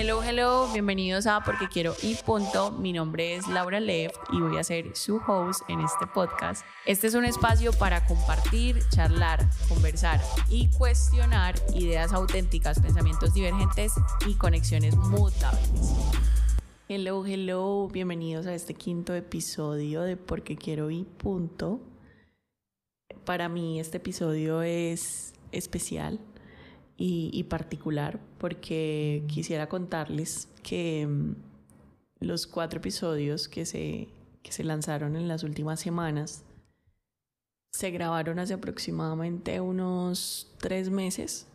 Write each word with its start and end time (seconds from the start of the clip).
Hello, 0.00 0.22
hello, 0.22 0.68
bienvenidos 0.72 1.26
a 1.26 1.42
Porque 1.42 1.66
Quiero 1.66 1.92
y 2.04 2.14
Punto. 2.14 2.70
Mi 2.70 2.92
nombre 2.92 3.34
es 3.34 3.48
Laura 3.48 3.80
Lev 3.80 4.12
y 4.32 4.38
voy 4.38 4.56
a 4.56 4.62
ser 4.62 4.94
su 4.94 5.16
host 5.16 5.68
en 5.68 5.80
este 5.80 6.06
podcast. 6.06 6.64
Este 6.86 7.08
es 7.08 7.14
un 7.16 7.24
espacio 7.24 7.72
para 7.72 8.06
compartir, 8.06 8.78
charlar, 8.90 9.50
conversar 9.68 10.20
y 10.48 10.68
cuestionar 10.68 11.56
ideas 11.74 12.12
auténticas, 12.12 12.78
pensamientos 12.78 13.34
divergentes 13.34 13.94
y 14.28 14.34
conexiones 14.34 14.94
mutables. 14.94 15.92
Hello, 16.88 17.26
hello, 17.26 17.88
bienvenidos 17.88 18.46
a 18.46 18.54
este 18.54 18.74
quinto 18.74 19.16
episodio 19.16 20.02
de 20.02 20.16
Porque 20.16 20.56
Quiero 20.56 20.92
y 20.92 21.02
Punto. 21.02 21.80
Para 23.24 23.48
mí 23.48 23.80
este 23.80 23.96
episodio 23.96 24.62
es 24.62 25.32
especial 25.50 26.20
y, 27.00 27.44
particular 27.44 28.18
porque 28.38 29.22
quisiera 29.28 29.68
contarles 29.68 30.48
que 30.64 31.06
mm, 31.06 31.34
los 32.20 32.48
cuatro 32.48 32.80
episodios 32.80 33.48
que 33.48 33.64
se, 33.64 34.08
que 34.42 34.50
se 34.50 34.64
lanzaron 34.64 35.14
en 35.14 35.28
las 35.28 35.44
últimas 35.44 35.78
semanas 35.78 36.44
se 37.70 37.92
grabaron 37.92 38.40
hace 38.40 38.54
aproximadamente 38.54 39.60
unos 39.60 40.52
tres 40.58 40.90
meses. 40.90 41.46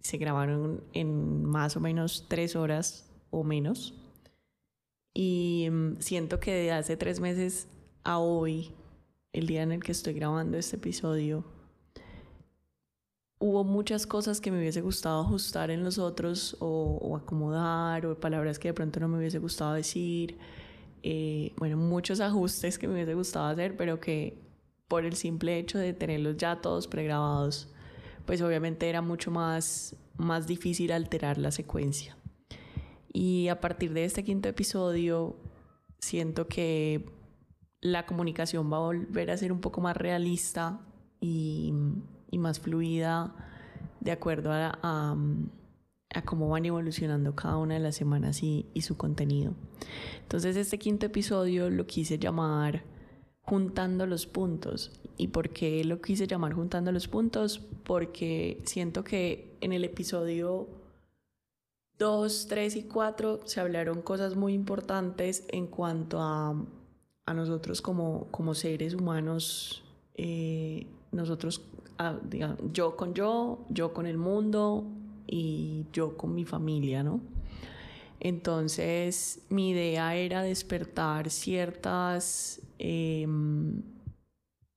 Se 0.00 0.16
grabaron 0.16 0.82
en 0.94 1.44
más 1.44 1.76
o 1.76 1.80
menos 1.80 2.24
tres 2.26 2.56
horas 2.56 3.04
o 3.30 3.44
menos. 3.44 3.92
Y 5.12 5.68
mm, 5.70 5.96
siento 6.00 6.40
que 6.40 6.54
de 6.54 6.72
hace 6.72 6.96
tres 6.96 7.20
meses 7.20 7.68
a 8.04 8.18
hoy, 8.18 8.72
el 9.34 9.46
día 9.46 9.62
en 9.62 9.72
el 9.72 9.82
que 9.82 9.92
estoy 9.92 10.14
grabando 10.14 10.56
este 10.56 10.76
episodio, 10.76 11.44
hubo 13.44 13.62
muchas 13.62 14.06
cosas 14.06 14.40
que 14.40 14.50
me 14.50 14.58
hubiese 14.58 14.80
gustado 14.80 15.20
ajustar 15.20 15.70
en 15.70 15.84
los 15.84 15.98
otros 15.98 16.56
o, 16.60 17.14
acomodar 17.14 18.06
o 18.06 18.18
palabras 18.18 18.58
que 18.58 18.68
de 18.68 18.74
pronto 18.74 19.00
no 19.00 19.08
me 19.08 19.18
hubiese 19.18 19.38
gustado 19.38 19.74
decir. 19.74 20.38
Eh, 21.02 21.52
bueno, 21.58 21.76
muchos 21.76 22.20
ajustes 22.20 22.78
que 22.78 22.88
me 22.88 22.94
hubiese 22.94 23.12
gustado 23.12 23.48
hacer, 23.48 23.76
pero 23.76 24.00
que 24.00 24.38
por 24.88 25.04
el 25.04 25.12
simple 25.12 25.58
hecho 25.58 25.76
de 25.76 25.92
tenerlos 25.92 26.38
ya 26.38 26.62
todos 26.62 26.86
pregrabados, 26.86 27.68
pues 28.24 28.40
obviamente 28.40 28.88
era 28.88 29.02
mucho 29.02 29.30
más, 29.30 29.94
más 30.16 30.46
difícil 30.46 30.90
alterar 30.90 31.36
la 31.36 31.50
secuencia. 31.50 32.16
Y 33.12 33.48
a 33.48 33.60
partir 33.60 33.92
de 33.92 34.06
este 34.06 34.24
quinto 34.24 34.48
episodio, 34.48 35.36
siento 35.98 36.48
que 36.48 37.10
la 37.82 38.06
comunicación 38.06 38.72
va 38.72 38.78
a 38.78 38.80
volver 38.80 39.30
a 39.30 39.36
ser 39.36 39.52
un 39.52 39.60
poco 39.60 39.82
más 39.82 39.98
realista 39.98 40.80
y 41.20 41.74
y 42.30 42.38
más 42.38 42.60
fluida 42.60 43.34
de 44.00 44.12
acuerdo 44.12 44.52
a, 44.52 44.78
a, 44.82 46.22
cómo 46.24 46.48
van 46.48 46.64
evolucionando 46.64 47.34
cada 47.34 47.56
una 47.56 47.74
de 47.74 47.80
las 47.80 47.96
semanas 47.96 48.42
y, 48.42 48.66
y 48.74 48.82
su 48.82 48.96
contenido. 48.96 49.54
Entonces 50.22 50.56
este 50.56 50.78
quinto 50.78 51.06
episodio 51.06 51.70
lo 51.70 51.86
quise 51.86 52.18
llamar 52.18 52.84
Juntando 53.46 54.06
los 54.06 54.26
puntos. 54.26 54.90
¿Y 55.18 55.28
por 55.28 55.50
qué 55.50 55.84
lo 55.84 56.00
quise 56.00 56.26
llamar 56.26 56.54
Juntando 56.54 56.92
los 56.92 57.08
puntos? 57.08 57.58
Porque 57.84 58.62
siento 58.64 59.04
que 59.04 59.58
en 59.60 59.74
el 59.74 59.84
episodio 59.84 60.66
2, 61.98 62.46
3 62.48 62.76
y 62.76 62.82
4 62.84 63.40
se 63.44 63.60
hablaron 63.60 64.02
cosas 64.02 64.34
muy 64.34 64.54
importantes 64.54 65.44
en 65.48 65.66
cuanto 65.66 66.20
a, 66.20 66.54
a 67.26 67.34
nosotros 67.34 67.80
como, 67.82 68.28
como 68.30 68.54
seres 68.54 68.94
humanos, 68.94 69.84
eh, 70.14 70.86
nosotros 71.12 71.62
yo 72.72 72.96
con 72.96 73.14
yo, 73.14 73.64
yo 73.68 73.92
con 73.92 74.06
el 74.06 74.18
mundo 74.18 74.84
y 75.26 75.86
yo 75.92 76.16
con 76.16 76.34
mi 76.34 76.44
familia, 76.44 77.02
¿no? 77.02 77.20
Entonces 78.20 79.42
mi 79.50 79.70
idea 79.70 80.16
era 80.16 80.42
despertar 80.42 81.30
ciertas 81.30 82.62
em, 82.78 83.82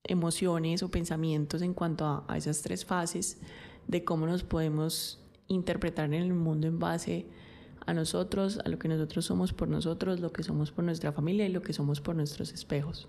emociones 0.04 0.83
o 0.83 0.92
pensamientos 0.92 1.61
en 1.61 1.73
cuanto 1.73 2.06
a, 2.06 2.26
a, 2.27 2.38
esas 2.38 2.61
tres 2.61 2.86
fases 2.86 3.39
de 3.88 4.04
cómo 4.04 4.26
nos 4.27 4.44
podemos 4.44 5.20
interpretar 5.48 6.06
en 6.06 6.22
el 6.22 6.33
mundo 6.33 6.67
en 6.67 6.80
base 6.80 7.26
a 7.86 7.94
nosotros, 7.94 8.60
a 8.66 8.70
lo 8.70 8.77
que 8.80 8.89
nosotros 8.89 9.23
somos 9.26 9.54
por 9.54 9.70
nosotros, 9.70 10.20
lo 10.20 10.33
que 10.33 10.44
somos 10.44 10.72
por 10.72 10.83
nuestra 10.83 11.14
familia 11.14 11.45
y 11.45 11.50
lo 11.50 11.61
que 11.61 11.72
somos 11.72 12.02
por 12.02 12.16
nuestros 12.16 12.52
espejos. 12.52 13.08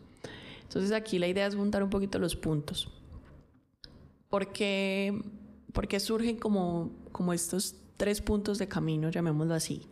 Entonces 0.63 0.93
aquí 0.93 1.19
la 1.19 1.27
idea 1.27 1.47
es 1.47 1.57
juntar 1.57 1.83
un 1.83 1.91
poquito 1.91 2.19
los 2.19 2.37
puntos 2.37 2.93
porque, 4.28 5.22
porque 5.72 6.00
surgen 6.00 6.37
como, 6.37 6.93
como 7.12 7.33
estos 7.33 7.77
tres 7.97 8.21
puntos 8.21 8.59
de 8.59 8.69
camino, 8.69 9.11
llamémoslo 9.11 9.55
así. 9.55 9.87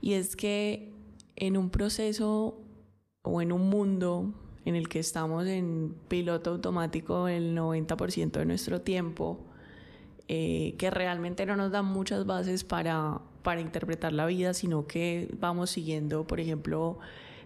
Y 0.00 0.14
es 0.14 0.36
que 0.36 0.92
en 1.36 1.56
un 1.56 1.70
proceso 1.70 2.60
o 3.22 3.42
en 3.42 3.52
un 3.52 3.68
mundo 3.68 4.34
en 4.64 4.74
el 4.74 4.88
que 4.88 4.98
estamos 4.98 5.46
en 5.46 5.94
piloto 6.08 6.50
automático 6.50 7.28
el 7.28 7.56
90% 7.56 8.32
de 8.32 8.46
nuestro 8.46 8.80
tiempo, 8.80 9.44
eh, 10.28 10.74
que 10.78 10.90
realmente 10.90 11.46
no 11.46 11.56
nos 11.56 11.70
dan 11.70 11.84
muchas 11.84 12.26
bases 12.26 12.64
para, 12.64 13.20
para 13.42 13.60
interpretar 13.60 14.12
la 14.12 14.26
vida, 14.26 14.54
sino 14.54 14.86
que 14.86 15.28
vamos 15.38 15.70
siguiendo, 15.70 16.26
por 16.26 16.40
ejemplo, 16.40 16.98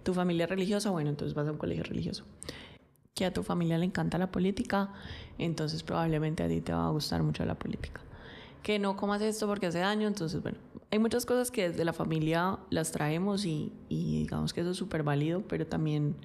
tu 0.03 0.15
familia 0.15 0.47
religiosa, 0.47 0.91
bueno, 0.91 1.11
entonces 1.11 1.35
vas 1.35 1.47
a 1.47 1.53
un 1.53 1.59
colegio 1.59 1.85
religioso 1.85 2.25
que 3.15 3.25
a 3.25 3.33
tu 3.33 3.43
familia 3.43 3.79
le 3.79 3.85
encanta 3.85 4.19
la 4.19 4.31
política, 4.31 4.93
entonces 5.39 5.83
probablemente 5.83 6.43
a 6.43 6.49
ti 6.49 6.61
te 6.61 6.73
va 6.73 6.87
a 6.87 6.91
gustar 6.91 7.23
mucho 7.23 7.45
la 7.45 7.59
política. 7.59 8.01
Que 8.63 8.79
no 8.79 8.97
comas 8.97 9.23
esto 9.23 9.47
porque 9.47 9.67
hace 9.67 9.79
daño, 9.79 10.07
entonces 10.07 10.43
bueno, 10.43 10.59
hay 10.91 10.99
muchas 10.99 11.25
cosas 11.25 11.51
que 11.51 11.71
desde 11.71 11.85
la 11.85 11.93
familia 11.93 12.59
las 12.71 12.93
traemos 12.93 13.45
y, 13.45 13.73
digamos 13.89 14.53
que 14.53 14.61
eso 14.61 14.71
es 14.71 14.77
súper 14.77 15.03
válido, 15.03 15.43
pero 15.49 15.67
también 15.67 16.17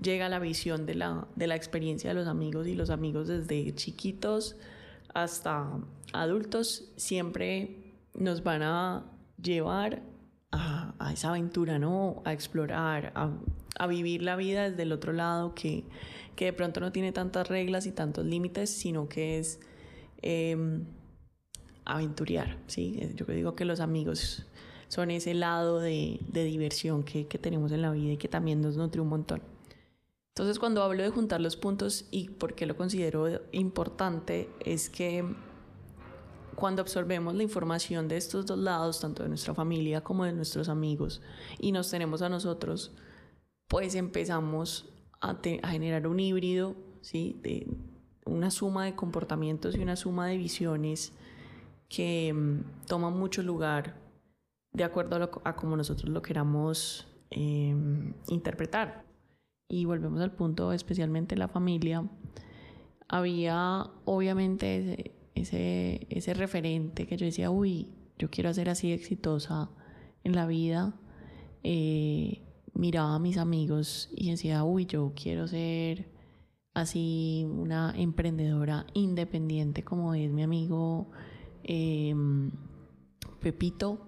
llega 0.00 0.28
la 0.28 0.38
visión 0.38 0.86
de 0.86 0.94
la, 0.94 1.26
de 1.36 1.46
la 1.46 1.56
experiencia 1.56 2.10
de 2.10 2.14
los 2.14 2.28
amigos 2.28 2.66
y 2.66 2.74
los 2.74 2.90
amigos 2.90 3.28
desde 3.28 3.74
chiquitos 3.74 4.56
hasta 5.14 5.68
adultos 6.12 6.92
siempre 6.96 7.94
nos 8.14 8.42
van 8.42 8.62
a 8.62 9.04
llevar 9.40 10.02
a, 10.50 10.94
a 10.98 11.12
esa 11.12 11.30
aventura, 11.30 11.78
¿no? 11.78 12.22
A 12.24 12.32
explorar, 12.32 13.12
a, 13.14 13.30
a 13.82 13.86
vivir 13.86 14.22
la 14.22 14.36
vida 14.36 14.68
desde 14.68 14.82
el 14.82 14.92
otro 14.92 15.12
lado 15.12 15.54
que 15.54 15.84
que 16.36 16.46
de 16.46 16.52
pronto 16.52 16.80
no 16.80 16.92
tiene 16.92 17.12
tantas 17.12 17.48
reglas 17.48 17.86
y 17.86 17.92
tantos 17.92 18.24
límites, 18.24 18.70
sino 18.70 19.08
que 19.08 19.38
es 19.38 19.60
eh, 20.22 20.56
aventurear, 21.84 22.58
¿sí? 22.66 22.96
Eh, 23.00 23.12
yo 23.14 23.26
digo 23.26 23.54
que 23.54 23.64
los 23.64 23.80
amigos 23.80 24.46
son 24.88 25.10
ese 25.10 25.34
lado 25.34 25.80
de, 25.80 26.20
de 26.28 26.44
diversión 26.44 27.02
que, 27.02 27.26
que, 27.26 27.38
tenemos 27.38 27.72
en 27.72 27.82
la 27.82 27.90
vida 27.90 28.12
y 28.12 28.16
que 28.16 28.28
también 28.28 28.60
nos 28.60 28.76
nutre 28.76 29.00
un 29.00 29.08
montón. 29.08 29.42
Entonces 30.28 30.58
cuando 30.58 30.82
hablo 30.82 31.02
de 31.02 31.10
juntar 31.10 31.40
los 31.40 31.56
puntos 31.56 32.06
y 32.10 32.30
por 32.30 32.54
qué 32.54 32.64
lo 32.64 32.76
considero 32.76 33.42
importante 33.52 34.48
es 34.64 34.88
que 34.88 35.24
cuando 36.54 36.80
absorbemos 36.80 37.34
la 37.34 37.42
información 37.42 38.08
de 38.08 38.16
estos 38.16 38.46
dos 38.46 38.58
lados, 38.58 39.00
tanto 39.00 39.22
de 39.22 39.28
nuestra 39.28 39.54
familia 39.54 40.02
como 40.02 40.24
de 40.24 40.32
nuestros 40.32 40.68
amigos, 40.68 41.20
y 41.58 41.72
nos 41.72 41.90
tenemos 41.90 42.22
a 42.22 42.28
nosotros, 42.28 42.92
pues 43.72 43.94
empezamos 43.94 44.92
a, 45.22 45.38
generar 45.42 46.06
un 46.06 46.20
híbrido, 46.20 46.76
¿sí? 47.00 47.40
De 47.42 47.66
una 48.26 48.50
suma 48.50 48.84
de 48.84 48.94
comportamientos 48.94 49.74
y 49.74 49.80
una 49.80 49.96
suma 49.96 50.26
de 50.26 50.36
visiones 50.36 51.14
que 51.88 52.34
mm, 52.34 52.86
toman 52.86 53.18
mucho 53.18 53.42
lugar 53.42 53.96
de 54.74 54.84
acuerdo 54.84 55.16
a, 55.42 55.48
a 55.48 55.56
como 55.56 55.74
nosotros 55.74 56.10
lo 56.10 56.20
queramos 56.20 57.08
em, 57.30 58.12
interpretar. 58.28 59.06
Y 59.70 59.86
volvemos 59.86 60.20
al 60.20 60.32
punto, 60.32 60.74
especialmente 60.74 61.34
la 61.34 61.48
familia. 61.48 62.06
Había 63.08 63.86
obviamente 64.04 65.14
ese, 65.34 66.06
ese, 66.10 66.34
referente 66.34 67.06
que 67.06 67.16
yo 67.16 67.24
decía, 67.24 67.50
uy, 67.50 67.88
yo 68.18 68.28
quiero 68.28 68.52
ser 68.52 68.68
así 68.68 68.92
exitosa 68.92 69.70
en 70.24 70.34
la 70.34 70.46
vida. 70.46 70.92
Eh, 71.62 72.42
miraba 72.74 73.14
a 73.14 73.18
mis 73.18 73.38
amigos 73.38 74.08
y 74.12 74.30
decía, 74.30 74.64
uy, 74.64 74.86
yo 74.86 75.12
quiero 75.14 75.46
ser 75.48 76.10
así 76.74 77.46
una 77.48 77.92
emprendedora 77.96 78.86
independiente 78.94 79.82
como 79.84 80.14
es 80.14 80.30
mi 80.30 80.42
amigo 80.42 81.10
em, 81.62 82.50
Pepito, 83.40 84.00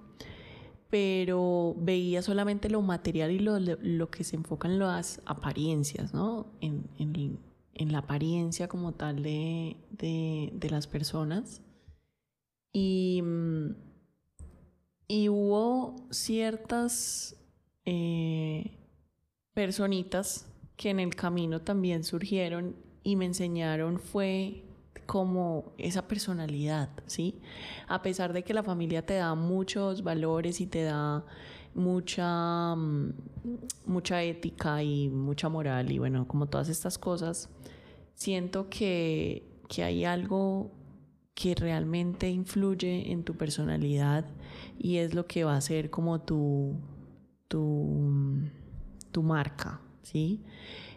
pero 0.89 1.75
veía 1.77 2.23
solamente 2.23 2.71
lo 2.71 2.81
material 2.81 3.33
y 3.33 3.41
lo, 3.41 3.59
lo, 3.59 4.11
que 4.11 4.25
se 4.25 4.37
enfoca 4.37 4.69
en 4.69 4.79
las 4.79 5.21
apariencias, 5.27 6.15
¿no? 6.15 6.47
En, 6.61 6.89
en, 6.99 7.39
en 7.75 7.93
la 7.93 7.99
apariencia 7.99 8.69
como 8.69 8.93
tal 8.93 9.23
de, 9.23 9.77
de, 9.91 10.53
de 10.55 10.71
las 10.71 10.87
personas. 10.87 11.63
Y, 12.73 13.23
y 15.09 15.29
hubo 15.29 15.97
ciertas 16.11 17.37
eh, 17.85 18.79
personitas 19.53 20.47
que 20.77 20.91
en 20.91 21.01
el 21.01 21.15
camino 21.15 21.61
también 21.61 22.05
surgieron 22.05 22.77
y 23.03 23.17
me 23.17 23.27
enseñaron 23.27 23.99
fue 23.99 24.65
como 25.07 25.75
esa 25.79 26.09
personalidad, 26.09 26.89
¿sí? 27.07 27.41
A 27.89 28.03
pesar 28.03 28.33
de 28.33 28.43
que 28.43 28.55
la 28.55 28.63
familia 28.63 29.05
te 29.05 29.15
da 29.15 29.35
muchos 29.35 30.03
valores 30.03 30.61
y 30.61 30.67
te 30.67 30.83
da 30.83 31.25
mucha, 31.75 32.75
mm, 32.75 33.13
mucha 33.87 34.23
ética 34.23 34.83
y 34.83 35.09
mucha 35.09 35.49
moral 35.49 35.93
y 35.93 35.99
bueno, 35.99 36.27
como 36.27 36.47
todas 36.47 36.69
estas 36.69 36.99
cosas, 36.99 37.51
siento 38.15 38.69
que, 38.71 39.61
que 39.69 39.83
hay 39.83 40.05
algo 40.05 40.71
que 41.35 41.55
realmente 41.55 42.31
influye 42.31 43.11
en 43.11 43.25
tu 43.25 43.37
personalidad 43.37 44.25
y 44.79 44.99
es 44.99 45.15
lo 45.15 45.27
que 45.27 45.45
va 45.45 45.57
a 45.57 45.61
ser 45.61 45.91
como 45.91 46.21
tu, 46.21 46.77
tu, 47.49 48.41
tu 49.11 49.23
marca, 49.23 49.81
¿sí? 50.03 50.45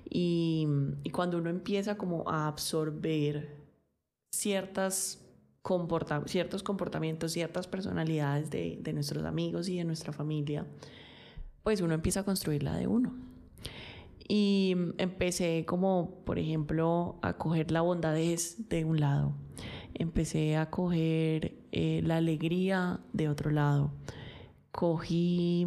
Y, 0.10 0.68
cuando 1.12 1.38
uno 1.38 1.50
empieza 1.50 1.98
como 1.98 2.30
a 2.30 2.48
absorber 2.48 3.58
ciertas 4.32 5.24
ciertos 6.28 6.64
comportamientos, 6.64 7.34
ciertas 7.34 7.68
personalidades 7.68 8.50
de, 8.50 8.80
de 8.82 8.94
nuestros 8.94 9.26
amigos 9.26 9.68
y 9.68 9.78
de 9.78 9.84
nuestra 9.84 10.14
familia, 10.14 10.66
pues 11.62 11.82
uno 11.82 11.94
empieza 11.94 12.22
a 12.22 12.24
construir 12.24 12.64
la 12.64 12.78
de 12.78 12.88
uno. 12.88 13.14
Y 14.30 14.76
empecé 14.98 15.66
como, 15.66 16.24
por 16.26 16.40
ejemplo, 16.40 17.20
a 17.22 17.38
coger 17.38 17.72
la 17.72 17.82
bondadez 17.82 18.70
de 18.70 18.86
un 18.86 19.02
lado. 19.02 19.36
Empecé 19.94 20.56
a 20.56 20.70
coger 20.70 21.58
eh, 21.72 22.02
la 22.04 22.18
alegría 22.18 23.02
de 23.12 23.28
otro 23.28 23.52
lado. 23.52 23.92
Cogí 24.72 25.66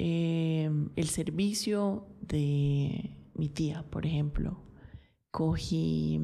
eh, 0.00 0.70
el 0.94 1.08
servicio 1.08 2.06
de 2.20 3.16
mi 3.34 3.48
tía, 3.48 3.84
por 3.90 4.06
ejemplo. 4.06 4.62
Cogí 5.32 6.20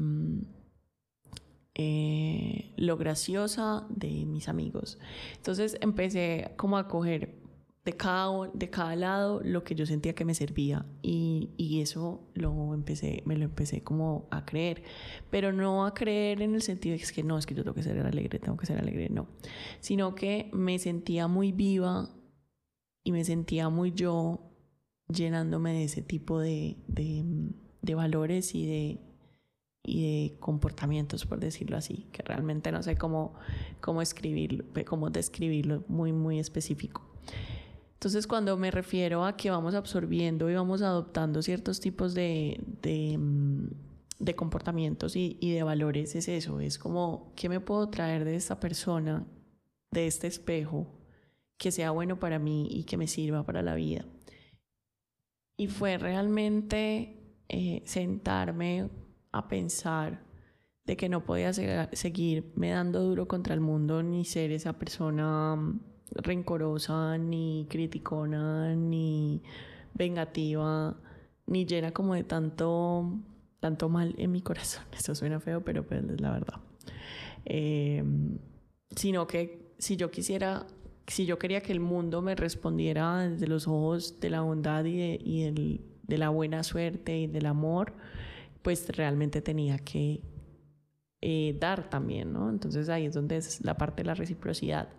eh, 1.73 2.73
lo 2.77 2.95
graciosa 2.95 3.85
de 3.89 4.25
mis 4.25 4.47
amigos. 4.47 4.97
Entonces 5.35 5.77
empecé 5.81 6.53
como 6.55 6.77
a 6.77 6.87
coger 6.87 7.35
de 7.83 7.97
cada, 7.97 8.47
de 8.53 8.69
cada 8.69 8.95
lado 8.95 9.41
lo 9.43 9.65
que 9.65 9.75
yo 9.75 9.85
sentía 9.85 10.15
que 10.15 10.23
me 10.23 10.33
servía 10.35 10.85
y, 11.01 11.49
y, 11.57 11.81
eso 11.81 12.23
lo 12.33 12.73
empecé, 12.73 13.23
me 13.25 13.35
lo 13.35 13.43
empecé 13.43 13.83
como 13.83 14.25
a 14.31 14.45
creer, 14.45 14.83
pero 15.29 15.51
no 15.51 15.85
a 15.85 15.93
creer 15.93 16.41
en 16.41 16.55
el 16.55 16.61
sentido 16.61 16.93
de 16.93 16.99
que 16.99 17.03
es 17.03 17.11
que 17.11 17.23
no, 17.23 17.37
es 17.37 17.45
que 17.45 17.53
yo 17.53 17.63
tengo 17.63 17.75
que 17.75 17.83
ser 17.83 17.99
alegre, 17.99 18.39
tengo 18.39 18.57
que 18.57 18.65
ser 18.65 18.79
alegre, 18.79 19.09
no, 19.09 19.27
sino 19.81 20.15
que 20.15 20.49
me 20.53 20.79
sentía 20.79 21.27
muy 21.27 21.51
viva 21.51 22.09
y 23.05 23.11
me 23.11 23.23
sentía 23.23 23.69
muy 23.69 23.93
yo 23.93 24.51
llenándome 25.07 25.71
de 25.73 25.83
ese 25.85 26.01
tipo 26.01 26.39
de, 26.39 26.75
de, 26.87 27.23
de 27.83 27.95
valores 27.95 28.55
y 28.55 28.65
de, 28.65 28.99
y 29.83 30.01
de 30.01 30.39
comportamientos, 30.39 31.25
por 31.27 31.39
decirlo 31.39 31.77
así, 31.77 32.07
que 32.11 32.23
realmente 32.23 32.71
no 32.71 32.81
sé 32.81 32.97
cómo, 32.97 33.35
cómo 33.79 34.01
escribirlo, 34.01 34.65
cómo 34.85 35.11
describirlo 35.11 35.83
muy, 35.87 36.13
muy 36.13 36.39
específico. 36.39 37.07
Entonces, 37.93 38.25
cuando 38.25 38.57
me 38.57 38.71
refiero 38.71 39.23
a 39.23 39.37
que 39.37 39.51
vamos 39.51 39.75
absorbiendo 39.75 40.49
y 40.49 40.55
vamos 40.55 40.81
adoptando 40.81 41.43
ciertos 41.43 41.79
tipos 41.79 42.15
de, 42.15 42.59
de, 42.81 43.19
mm, 43.19 43.67
de 44.17 44.35
comportamientos 44.35 45.15
y, 45.15 45.37
y, 45.39 45.51
de 45.51 45.61
valores, 45.61 46.15
es 46.15 46.27
eso, 46.27 46.59
es 46.59 46.79
como, 46.79 47.33
¿qué 47.35 47.49
me 47.49 47.59
puedo 47.59 47.87
traer 47.89 48.25
de 48.25 48.35
esta 48.35 48.59
persona, 48.59 49.27
de 49.91 50.07
este 50.07 50.25
espejo, 50.25 51.04
que 51.57 51.71
sea 51.71 51.91
bueno 51.91 52.19
para 52.19 52.39
mí 52.39 52.67
y 52.69 52.83
que 52.83 52.97
me 52.97 53.07
sirva 53.07 53.45
para 53.45 53.61
la 53.61 53.75
vida? 53.75 54.05
Y 55.57 55.67
fue 55.67 55.97
realmente 55.97 57.41
eh, 57.47 57.81
sentarme 57.85 58.89
a 59.31 59.47
pensar 59.47 60.23
de 60.85 60.97
que 60.97 61.09
no 61.09 61.25
podía 61.25 61.51
seguirme 61.53 62.69
dando 62.69 63.01
duro 63.01 63.27
contra 63.27 63.53
el 63.53 63.59
mundo 63.59 64.03
ni 64.03 64.23
ser 64.23 64.51
esa 64.51 64.73
persona 64.73 65.55
mm, 65.55 65.79
rencorosa, 66.11 67.17
ni 67.17 67.65
criticona, 67.69 68.75
ni 68.75 69.41
vengativa, 69.93 70.95
ni 71.47 71.65
llena 71.65 71.91
como 71.91 72.13
de 72.13 72.23
tanto, 72.23 73.19
tanto 73.59 73.89
mal 73.89 74.13
en 74.17 74.31
mi 74.31 74.41
corazón. 74.41 74.83
Eso 74.97 75.15
suena 75.15 75.39
feo, 75.39 75.63
pero 75.63 75.85
pues 75.85 76.03
es 76.03 76.21
la 76.21 76.31
verdad. 76.31 76.59
Em, 77.45 78.37
sino 78.95 79.27
que 79.27 79.73
si 79.77 79.97
yo 79.97 80.11
quisiera, 80.11 80.67
si 81.07 81.25
yo 81.25 81.37
quería 81.37 81.61
que 81.61 81.71
el 81.71 81.79
mundo 81.79 82.21
me 82.21 82.35
respondiera 82.35 83.27
desde 83.27 83.47
los 83.47 83.67
ojos 83.67 84.19
de 84.19 84.29
la 84.29 84.41
bondad 84.41 84.83
y 84.85 84.97
de, 84.97 85.19
y 85.23 85.81
de 86.03 86.17
la 86.17 86.29
buena 86.29 86.63
suerte 86.63 87.17
y 87.17 87.27
del 87.27 87.45
amor, 87.45 87.93
pues 88.61 88.87
realmente 88.89 89.41
tenía 89.41 89.77
que 89.77 90.21
eh, 91.21 91.55
dar 91.59 91.89
también, 91.89 92.33
¿no? 92.33 92.49
Entonces 92.49 92.89
ahí 92.89 93.05
es 93.05 93.13
donde 93.13 93.37
es 93.37 93.63
la 93.63 93.77
parte 93.77 94.03
de 94.03 94.07
la 94.07 94.13
reciprocidad. 94.15 94.89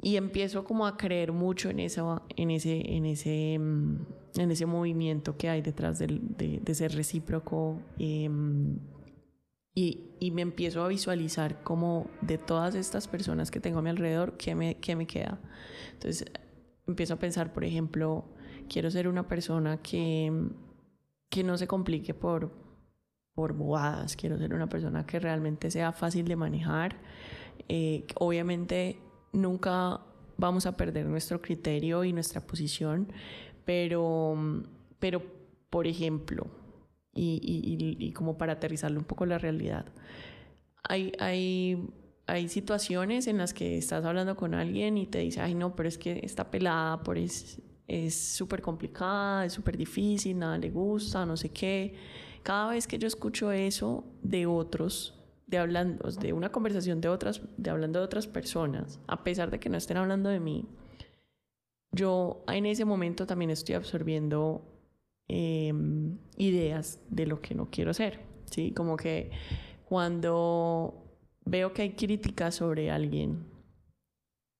Y 0.00 0.16
empiezo 0.16 0.64
como 0.64 0.86
a 0.86 0.96
creer 0.96 1.32
mucho 1.32 1.70
en, 1.70 1.80
eso, 1.80 2.22
en, 2.36 2.50
ese, 2.50 2.94
en, 2.94 3.06
ese, 3.06 3.58
mm, 3.58 3.96
en 4.36 4.50
ese 4.50 4.66
movimiento 4.66 5.36
que 5.36 5.48
hay 5.48 5.60
detrás 5.60 5.98
de, 5.98 6.20
de, 6.62 6.74
ser 6.74 6.94
recíproco. 6.94 7.80
Em, 7.98 8.78
y, 9.78 10.10
y, 10.18 10.30
me 10.30 10.42
empiezo 10.42 10.82
a 10.82 10.88
visualizar 10.88 11.62
como 11.62 12.10
de 12.20 12.38
todas 12.38 12.74
estas 12.74 13.06
personas 13.06 13.50
que 13.50 13.60
tengo 13.60 13.78
a 13.78 13.82
mi 13.82 13.90
alrededor, 13.90 14.36
¿qué 14.36 14.54
me, 14.54 14.76
qué 14.76 14.96
me 14.96 15.06
queda? 15.06 15.38
Entonces 15.92 16.24
empiezo 16.86 17.14
a 17.14 17.18
pensar, 17.18 17.52
por 17.52 17.64
ejemplo, 17.64 18.24
quiero 18.68 18.90
ser 18.90 19.08
una 19.08 19.28
persona 19.28 19.78
que 19.82 20.32
que 21.28 21.44
no 21.44 21.58
se 21.58 21.66
complique 21.66 22.14
por, 22.14 22.50
por 23.34 23.52
bobadas. 23.52 24.16
Quiero 24.16 24.38
ser 24.38 24.54
una 24.54 24.68
persona 24.68 25.06
que 25.06 25.18
realmente 25.18 25.70
sea 25.70 25.92
fácil 25.92 26.26
de 26.26 26.36
manejar. 26.36 26.96
Eh, 27.68 28.06
obviamente 28.16 28.98
nunca 29.32 30.00
vamos 30.36 30.66
a 30.66 30.76
perder 30.76 31.06
nuestro 31.06 31.42
criterio 31.42 32.04
y 32.04 32.12
nuestra 32.12 32.40
posición, 32.40 33.12
pero, 33.64 34.36
pero 34.98 35.22
por 35.68 35.86
ejemplo, 35.86 36.46
y, 37.18 38.12
como 38.12 38.38
para 38.38 38.54
aterrizarle 38.54 38.98
un 38.98 39.04
poco 39.04 39.26
la 39.26 39.38
realidad, 39.38 39.86
hay, 40.82 41.12
hay, 41.18 41.88
hay 42.26 42.48
situaciones 42.48 43.26
en 43.26 43.38
las 43.38 43.52
que 43.52 43.76
estás 43.78 44.04
hablando 44.04 44.36
con 44.36 44.54
alguien 44.54 44.96
y 44.96 45.06
te 45.06 45.18
dice, 45.18 45.40
ay 45.40 45.54
no, 45.54 45.74
pero 45.74 45.88
es 45.88 45.98
que 45.98 46.20
está 46.22 46.50
pelada 46.50 47.02
por, 47.02 47.18
es, 47.18 47.60
es 47.86 48.14
súper 48.14 48.62
complicada, 48.62 49.44
es 49.44 49.52
súper 49.52 49.76
difícil, 49.76 50.38
nada 50.38 50.58
le 50.58 50.70
gusta, 50.70 51.26
no 51.26 51.36
sé 51.36 51.50
qué. 51.50 51.94
Cada 52.42 52.70
vez 52.70 52.86
que 52.86 52.98
yo 52.98 53.08
escucho 53.08 53.50
eso 53.50 54.04
de 54.22 54.46
otros, 54.46 55.14
de 55.46 55.58
hablando, 55.58 56.10
de 56.10 56.32
una 56.32 56.52
conversación 56.52 57.00
de 57.00 57.08
otras, 57.08 57.40
de 57.56 57.70
hablando 57.70 57.98
de 57.98 58.04
otras 58.04 58.26
personas, 58.26 59.00
a 59.06 59.24
pesar 59.24 59.50
de 59.50 59.58
que 59.58 59.68
no 59.68 59.76
estén 59.76 59.96
hablando 59.96 60.28
de 60.28 60.40
mí, 60.40 60.66
yo 61.90 62.44
en 62.48 62.66
ese 62.66 62.84
momento 62.84 63.26
también 63.26 63.50
estoy 63.50 63.74
absorbiendo 63.74 64.77
em, 65.28 66.18
ideas 66.36 67.00
de 67.10 67.26
lo 67.26 67.40
que 67.40 67.54
no 67.54 67.70
quiero 67.70 67.94
ser, 67.94 68.20
¿sí? 68.46 68.72
Como 68.72 68.96
que 68.96 69.30
cuando 69.88 70.94
veo 71.44 71.72
que 71.72 71.82
hay 71.82 71.90
críticas 71.92 72.56
sobre 72.56 72.90
alguien 72.90 73.46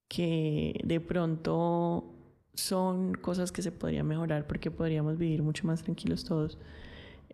que 0.09 0.81
de 0.85 1.01
pronto 1.01 2.15
son 2.55 3.15
cosas 3.15 3.53
que 3.53 3.63
se 3.63 3.73
podrían 3.73 4.07
mejorar 4.07 4.47
porque 4.47 4.71
podríamos 4.71 5.19
vivir 5.19 5.43
mucho 5.43 5.67
más 5.67 5.83
tranquilos 5.83 6.25
todos. 6.25 6.59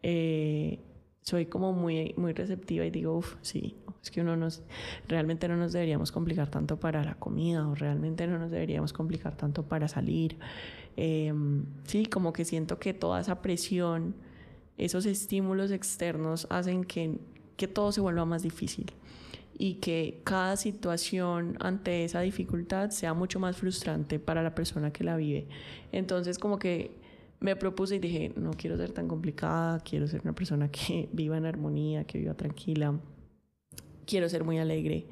Eh, 0.03 0.81
soy 1.25 1.47
como 1.47 1.73
muy, 1.73 2.15
muy 2.19 2.35
receptiva 2.35 2.85
y 2.85 2.91
digo, 2.91 3.17
uff, 3.17 3.37
sí, 3.41 3.77
es 4.03 4.11
que 4.11 4.21
uno 4.21 4.37
nos, 4.37 4.63
realmente 5.09 5.49
no 5.49 5.57
nos 5.57 5.73
deberíamos 5.73 6.13
complicar 6.13 6.51
tanto 6.51 6.79
para 6.79 7.03
la 7.03 7.15
comida 7.15 7.67
o 7.67 7.75
realmente 7.75 8.27
no 8.27 8.39
nos 8.39 8.51
deberíamos 8.51 8.93
complicar 8.93 9.35
tanto 9.35 9.63
para 9.63 9.89
salir. 9.89 10.37
Em, 10.99 11.65
sí, 11.85 12.05
como 12.05 12.35
que 12.35 12.45
siento 12.45 12.79
que 12.79 12.93
toda 12.93 13.23
esa 13.23 13.41
presión, 13.41 14.15
esos 14.77 15.07
estímulos 15.07 15.71
externos 15.71 16.47
hacen 16.51 16.85
que, 16.85 17.19
que 17.57 17.69
todo 17.69 17.91
se 17.91 18.03
vuelva 18.03 18.27
más 18.27 18.43
difícil 18.43 18.93
y 19.57 19.77
que 19.77 20.21
cada 20.25 20.59
situación 20.59 21.57
ante 21.61 22.05
esa 22.05 22.21
dificultad 22.21 22.91
sea 22.91 23.15
mucho 23.15 23.41
más 23.41 23.57
frustrante 23.57 24.19
para 24.19 24.43
la 24.43 24.55
persona 24.55 24.93
que 24.93 25.05
la 25.05 25.17
vive. 25.17 25.49
Entonces 25.91 26.39
como 26.39 26.59
que 26.59 27.03
me 27.45 27.57
propuse 27.57 27.97
y 27.97 27.99
dije, 27.99 28.33
no 28.37 28.53
quiero 28.53 28.79
ser 28.79 28.93
tan 28.93 29.07
complicada, 29.07 29.79
quiero 29.81 30.09
ser 30.09 30.23
una 30.23 30.35
persona 30.35 30.71
que 30.71 31.11
viva 31.13 31.37
en 31.37 31.45
armonía, 31.45 32.05
que 32.05 32.17
viva 32.17 32.33
tranquila, 32.33 32.99
quiero 34.07 34.31
ser 34.31 34.45
muy 34.45 34.59
alegre, 34.59 35.07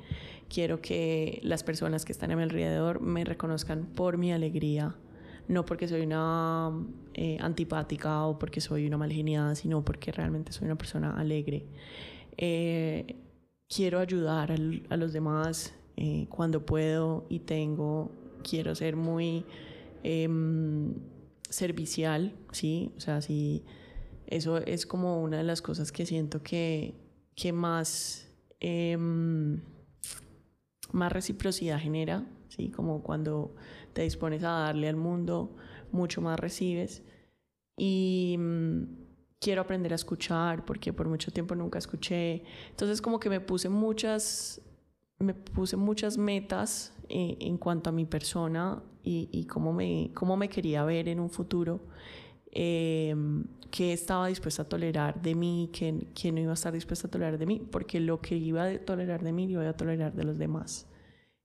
quiero 0.49 0.81
que 0.81 1.41
las 1.43 1.63
personas 1.63 2.07
que 2.07 2.13
están 2.13 2.31
a 2.31 2.37
mi 2.37 2.43
alrededor 2.43 3.03
me 3.03 3.23
reconozcan 3.25 3.85
por 3.85 4.17
mi 4.17 4.33
alegría, 4.33 4.97
no 5.47 5.67
porque 5.67 5.87
soy 5.87 6.01
una 6.01 6.73
eh, 7.13 7.37
antipática 7.39 8.25
o 8.25 8.39
porque 8.39 8.63
soy 8.63 8.87
una 8.87 8.97
malgeniada, 8.97 9.55
sino 9.55 9.85
porque 9.85 10.11
realmente 10.11 10.53
soy 10.53 10.65
una 10.65 10.77
persona 10.77 11.19
alegre. 11.19 11.67
Eh, 12.39 13.17
quiero 13.69 13.99
ayudar 13.99 14.53
a 14.53 14.97
los 14.97 15.13
demás 15.13 15.75
eh, 15.99 16.29
cuando 16.31 16.65
puedo 16.65 17.27
y 17.29 17.41
tengo, 17.41 18.11
quiero 18.43 18.75
ser 18.75 18.97
muy 18.97 19.45
em, 20.03 20.95
servicial, 21.53 22.35
¿sí? 22.51 22.93
O 22.97 23.01
sea, 23.01 23.21
sí, 23.21 23.65
eso 24.27 24.59
es 24.59 24.87
como 24.87 25.23
una 25.23 25.37
de 25.37 25.45
las 25.45 25.63
cosas 25.63 25.93
que 25.93 26.07
siento 26.07 26.43
que, 26.43 26.95
que 27.37 27.53
más, 27.53 28.29
em, 28.61 29.61
más 30.93 31.13
reciprocidad 31.13 31.79
genera, 31.79 32.27
¿sí? 32.49 32.71
Como 32.71 33.03
cuando 33.03 33.55
te 33.93 34.03
dispones 34.03 34.43
a 34.43 34.51
darle 34.51 34.89
al 34.89 34.97
mundo, 34.97 35.55
mucho 35.93 36.23
más 36.23 36.41
recibes. 36.41 37.03
Y 37.77 38.37
mm, 38.39 38.83
quiero 39.39 39.63
aprender 39.63 39.93
a 39.93 39.97
escuchar 39.97 40.65
porque 40.65 40.93
por 40.93 41.09
mucho 41.09 41.31
tiempo 41.31 41.55
nunca 41.55 41.79
escuché. 41.79 42.45
Entonces 42.71 43.03
como 43.03 43.21
que 43.21 43.29
me 43.29 43.41
puse 43.41 43.69
muchas, 43.69 44.63
me 45.19 45.35
puse 45.35 45.77
muchas 45.77 46.17
metas 46.17 46.95
eh, 47.15 47.37
en 47.41 47.59
cuanto 47.59 47.91
a 47.91 47.93
mi 47.93 48.07
persona 48.07 48.83
y, 49.05 49.45
cómo, 49.45 49.75
me, 49.75 50.13
cómo 50.15 50.35
me 50.39 50.49
quería 50.49 50.83
ver 50.85 51.09
en 51.09 51.21
un 51.21 51.29
futuro. 51.29 51.81
Eh, 52.51 53.15
qué 53.71 53.93
estaba 53.93 54.29
dispuesta 54.29 54.63
a 54.63 54.65
tolerar 54.65 55.21
de 55.21 55.35
mí, 55.35 55.69
qué, 55.75 56.33
no 56.33 56.41
iba 56.41 56.53
a 56.53 56.55
estar 56.55 56.73
dispuesta 56.73 57.09
a 57.09 57.11
tolerar 57.11 57.37
de 57.37 57.45
mí, 57.45 57.61
porque 57.71 58.01
lo 58.01 58.23
que 58.23 58.37
iba 58.37 58.65
a 58.65 58.79
tolerar 58.79 59.23
de 59.23 59.33
mí, 59.33 59.47
lo 59.47 59.61
iba 59.61 59.71
a 59.71 59.77
tolerar 59.77 60.15
de 60.15 60.25
los 60.25 60.39
demás. 60.39 60.87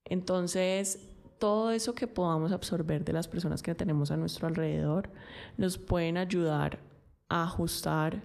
Entonces, 0.06 1.06
todo 1.38 1.70
eso 1.70 1.94
que 1.94 2.06
podamos 2.06 2.50
absorber 2.52 3.04
de 3.04 3.12
las 3.12 3.28
personas 3.28 3.62
que 3.62 3.74
tenemos 3.74 4.10
a 4.10 4.16
nuestro 4.16 4.46
alrededor 4.48 5.10
nos 5.58 5.76
pueden 5.76 6.16
ayudar 6.16 6.78
a 7.28 7.42
ajustar 7.42 8.22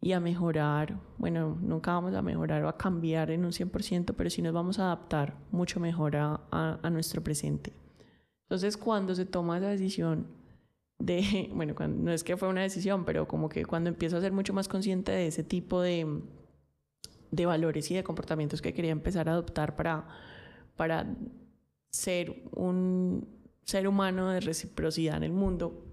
y 0.00 0.12
a 0.12 0.20
mejorar. 0.20 0.98
Bueno, 1.18 1.58
nunca 1.60 1.92
vamos 1.92 2.14
a 2.14 2.22
mejorar 2.22 2.64
o 2.64 2.68
a 2.68 2.76
cambiar 2.76 3.30
en 3.30 3.44
un 3.44 3.52
100%, 3.52 4.14
pero 4.16 4.30
sí 4.30 4.42
nos 4.42 4.52
vamos 4.52 4.78
a 4.78 4.84
adaptar 4.84 5.36
mucho 5.50 5.80
mejor 5.80 6.16
a, 6.16 6.40
a 6.50 6.90
nuestro 6.90 7.22
presente. 7.22 7.72
Entonces, 8.44 8.76
cuando 8.76 9.14
se 9.14 9.26
toma 9.26 9.58
esa 9.58 9.68
decisión 9.68 10.26
de, 10.98 11.50
bueno, 11.54 11.74
no 11.88 12.12
es 12.12 12.24
que 12.24 12.36
fue 12.36 12.48
una 12.48 12.62
decisión, 12.62 13.04
pero 13.04 13.28
como 13.28 13.48
que 13.48 13.64
cuando 13.64 13.88
empiezo 13.90 14.16
a 14.16 14.20
ser 14.20 14.32
mucho 14.32 14.52
más 14.52 14.68
consciente 14.68 15.12
de 15.12 15.26
ese 15.26 15.44
tipo 15.44 15.80
de, 15.80 16.22
de 17.30 17.46
valores 17.46 17.90
y 17.90 17.94
de 17.94 18.04
comportamientos 18.04 18.62
que 18.62 18.74
quería 18.74 18.92
empezar 18.92 19.28
a 19.28 19.32
adoptar 19.32 19.76
para, 19.76 20.06
para 20.76 21.06
ser 21.90 22.42
un 22.52 23.28
ser 23.64 23.86
humano 23.86 24.30
de 24.30 24.40
reciprocidad 24.40 25.18
en 25.18 25.24
el 25.24 25.32
mundo, 25.32 25.84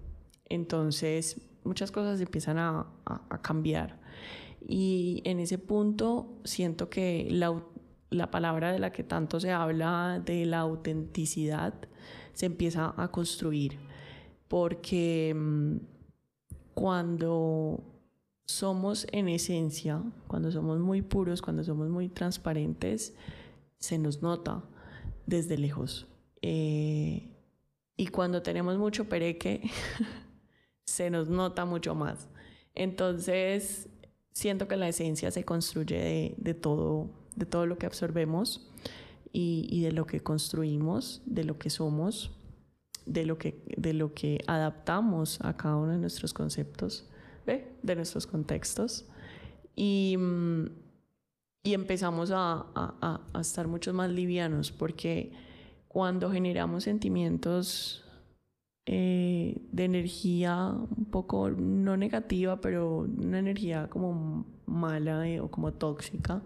entonces 0.48 1.40
muchas 1.66 1.90
cosas 1.90 2.20
empiezan 2.20 2.58
a, 2.58 2.86
cambiar. 3.42 4.00
Y 4.68 5.22
en 5.24 5.38
ese 5.40 5.58
punto 5.58 6.40
siento 6.44 6.88
que 6.88 7.28
la, 7.30 7.62
la 8.10 8.30
palabra 8.30 8.72
de 8.72 8.78
la 8.78 8.92
que 8.92 9.04
tanto 9.04 9.38
se 9.40 9.52
habla, 9.52 10.22
de 10.24 10.46
la 10.46 10.60
autenticidad, 10.60 11.74
se 12.32 12.46
empieza 12.46 12.94
a 12.96 13.08
construir 13.08 13.78
porque 14.48 15.34
mm, 15.34 15.76
cuando 16.74 17.82
somos 18.44 19.06
en 19.12 19.28
esencia, 19.28 20.02
cuando 20.28 20.50
somos 20.52 20.78
muy 20.78 21.02
puros, 21.02 21.42
cuando 21.42 21.64
somos 21.64 21.88
muy 21.88 22.08
transparentes, 22.08 23.14
se 23.78 23.98
nos 23.98 24.22
nota 24.22 24.64
desde 25.26 25.58
lejos. 25.58 26.06
Eh, 26.42 27.32
y 27.96 28.06
cuando 28.08 28.42
tenemos 28.42 28.78
mucho 28.78 29.08
pereque, 29.08 29.62
se 30.86 31.10
nos 31.10 31.28
nota 31.28 31.64
mucho 31.64 31.94
más. 31.94 32.28
Entonces, 32.74 33.88
siento 34.32 34.68
que 34.68 34.76
la 34.76 34.88
esencia 34.88 35.30
se 35.30 35.44
construye 35.44 36.34
de, 36.38 36.54
todo, 36.54 37.10
de 37.34 37.46
todo 37.46 37.66
lo 37.66 37.78
que 37.78 37.86
absorbemos 37.86 38.70
y, 39.32 39.82
de 39.82 39.92
lo 39.92 40.06
que 40.06 40.20
construimos, 40.20 41.22
de 41.26 41.44
lo 41.44 41.58
que 41.58 41.70
somos 41.70 42.32
de 43.06 43.24
lo 43.24 43.38
que, 43.38 43.62
de 43.76 43.92
lo 43.92 44.12
que 44.12 44.42
adaptamos 44.48 45.40
a 45.40 45.56
cada 45.56 45.76
uno 45.76 45.92
de 45.92 45.98
nuestros 45.98 46.34
conceptos, 46.34 47.08
de 47.46 47.94
nuestros 47.94 48.26
contextos. 48.26 49.06
Y, 49.76 50.16
y 51.62 51.74
empezamos 51.74 52.32
a, 52.32 52.66
a, 52.74 53.20
a, 53.32 53.40
estar 53.40 53.68
mucho 53.68 53.94
más 53.94 54.10
livianos 54.10 54.72
porque 54.72 55.32
cuando 55.88 56.30
generamos 56.30 56.84
sentimientos 56.84 58.05
eh, 58.86 59.60
de 59.72 59.84
energía 59.84 60.68
un 60.68 61.06
poco 61.06 61.50
no 61.50 61.96
negativa, 61.96 62.60
pero 62.60 62.98
una 62.98 63.40
energía 63.40 63.88
como 63.88 64.46
mala 64.66 65.28
eh, 65.28 65.40
o 65.40 65.50
como 65.50 65.72
tóxica, 65.72 66.42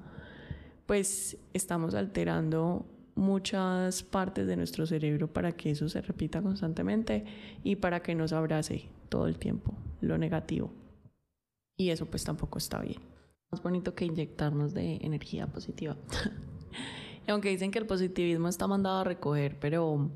pues 0.87 1.37
estamos 1.53 1.95
alterando 1.95 2.87
muchas 3.15 4.03
partes 4.03 4.47
de 4.47 4.57
nuestro 4.57 4.87
cerebro 4.87 5.33
para 5.33 5.53
que 5.53 5.71
eso 5.71 5.89
se 5.89 6.01
repita 6.01 6.41
constantemente 6.41 7.25
y 7.63 7.77
para 7.77 8.01
que 8.03 8.15
nos 8.15 8.33
abrace 8.33 8.89
todo 9.09 9.27
el 9.27 9.39
tiempo 9.39 9.75
lo 10.01 10.17
negativo. 10.19 10.73
Y 11.77 11.91
eso 11.91 12.07
pues 12.07 12.25
tampoco 12.25 12.59
está 12.59 12.81
bien. 12.81 13.01
Más 13.51 13.63
bonito 13.63 13.95
que 13.95 14.05
inyectarnos 14.05 14.75
de 14.75 14.97
energía 14.97 15.47
positiva. 15.47 15.97
y 17.27 17.31
aunque 17.31 17.51
dicen 17.51 17.71
que 17.71 17.79
el 17.79 17.87
positivismo 17.87 18.49
está 18.49 18.67
mandado 18.67 19.01
a 19.01 19.05
recoger, 19.05 19.59
pero, 19.59 20.11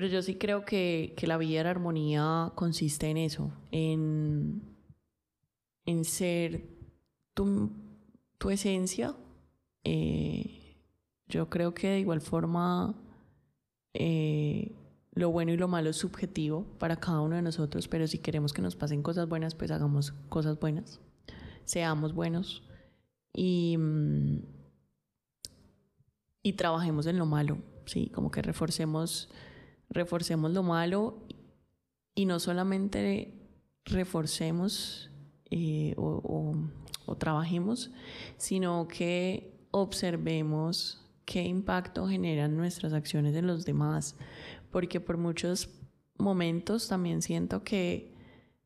pero 0.00 0.10
yo 0.10 0.22
sí 0.22 0.36
creo 0.36 0.64
que, 0.64 1.12
que 1.14 1.26
la 1.26 1.36
vida 1.36 1.62
la 1.62 1.68
armonía 1.68 2.52
consiste 2.54 3.10
en 3.10 3.18
eso, 3.18 3.52
en, 3.70 4.62
en 5.84 6.04
ser 6.06 6.64
tu, 7.34 7.70
tu 8.38 8.48
esencia. 8.48 9.14
Eh, 9.84 10.78
yo 11.26 11.50
creo 11.50 11.74
que 11.74 11.88
de 11.88 12.00
igual 12.00 12.22
forma 12.22 12.94
eh, 13.92 14.74
lo 15.12 15.32
bueno 15.32 15.52
y 15.52 15.58
lo 15.58 15.68
malo 15.68 15.90
es 15.90 15.96
subjetivo 15.96 16.64
para 16.78 16.96
cada 16.96 17.20
uno 17.20 17.36
de 17.36 17.42
nosotros, 17.42 17.86
pero 17.86 18.06
si 18.06 18.20
queremos 18.20 18.54
que 18.54 18.62
nos 18.62 18.76
pasen 18.76 19.02
cosas 19.02 19.28
buenas, 19.28 19.54
pues 19.54 19.70
hagamos 19.70 20.12
cosas 20.30 20.58
buenas, 20.58 20.98
seamos 21.66 22.14
buenos 22.14 22.62
y, 23.34 23.76
mm, 23.76 24.38
y 26.42 26.54
trabajemos 26.54 27.04
en 27.04 27.18
lo 27.18 27.26
malo, 27.26 27.58
¿sí? 27.84 28.08
Como 28.14 28.30
que 28.30 28.40
reforcemos, 28.40 29.28
reforcemos 29.90 30.52
lo 30.52 30.62
malo 30.62 31.26
y 32.14 32.24
no 32.24 32.40
solamente 32.40 33.34
reforcemos 33.84 35.10
eh, 35.50 35.94
o, 35.96 36.54
o 37.06 37.16
trabajemos, 37.16 37.90
sino 38.36 38.86
que 38.88 39.66
observemos 39.70 41.00
qué 41.24 41.42
impacto 41.42 42.08
generan 42.08 42.56
nuestras 42.56 42.92
acciones 42.92 43.34
en 43.34 43.46
los 43.46 43.64
demás, 43.64 44.16
porque 44.70 45.00
por 45.00 45.16
muchos 45.16 45.68
momentos 46.18 46.88
también 46.88 47.22
siento 47.22 47.62
que 47.62 48.14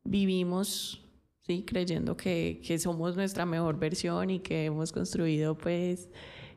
vivimos, 0.03 1.03
sí, 1.41 1.63
creyendo 1.65 2.15
que, 2.15 2.61
que 2.65 2.77
somos 2.79 3.15
nuestra 3.15 3.45
mejor 3.45 3.79
versión 3.79 4.29
y 4.29 4.39
que 4.39 4.65
hemos 4.65 4.91
construido 4.91 5.57
pues 5.57 6.09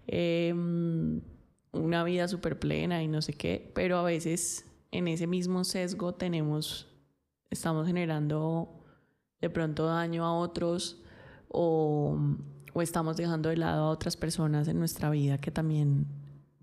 em, 0.06 1.20
una 1.72 2.04
vida 2.04 2.28
súper 2.28 2.58
plena 2.58 3.02
y 3.02 3.08
no 3.08 3.22
sé 3.22 3.32
qué, 3.32 3.70
pero 3.74 3.98
a 3.98 4.02
veces 4.02 4.66
en 4.90 5.08
ese 5.08 5.26
mismo 5.26 5.64
sesgo 5.64 6.14
tenemos, 6.14 6.88
estamos 7.50 7.86
generando 7.86 8.84
de 9.40 9.50
pronto 9.50 9.86
daño 9.86 10.24
a 10.24 10.32
otros 10.34 11.02
o 11.48 12.18
o 12.78 12.82
estamos 12.82 13.16
dejando 13.16 13.48
de 13.48 13.56
lado 13.56 13.84
a 13.84 13.90
otras 13.90 14.16
personas 14.16 14.68
en 14.68 14.78
nuestra 14.78 15.10
vida 15.10 15.38
que 15.38 15.50
también 15.50 16.06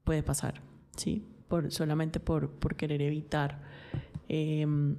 puede 0.03 0.23
pasar, 0.23 0.61
¿sí? 0.95 1.27
Por, 1.47 1.71
solamente 1.71 2.19
por, 2.19 2.51
por 2.51 2.75
querer 2.75 3.01
evitar 3.01 3.61
em, 4.27 4.95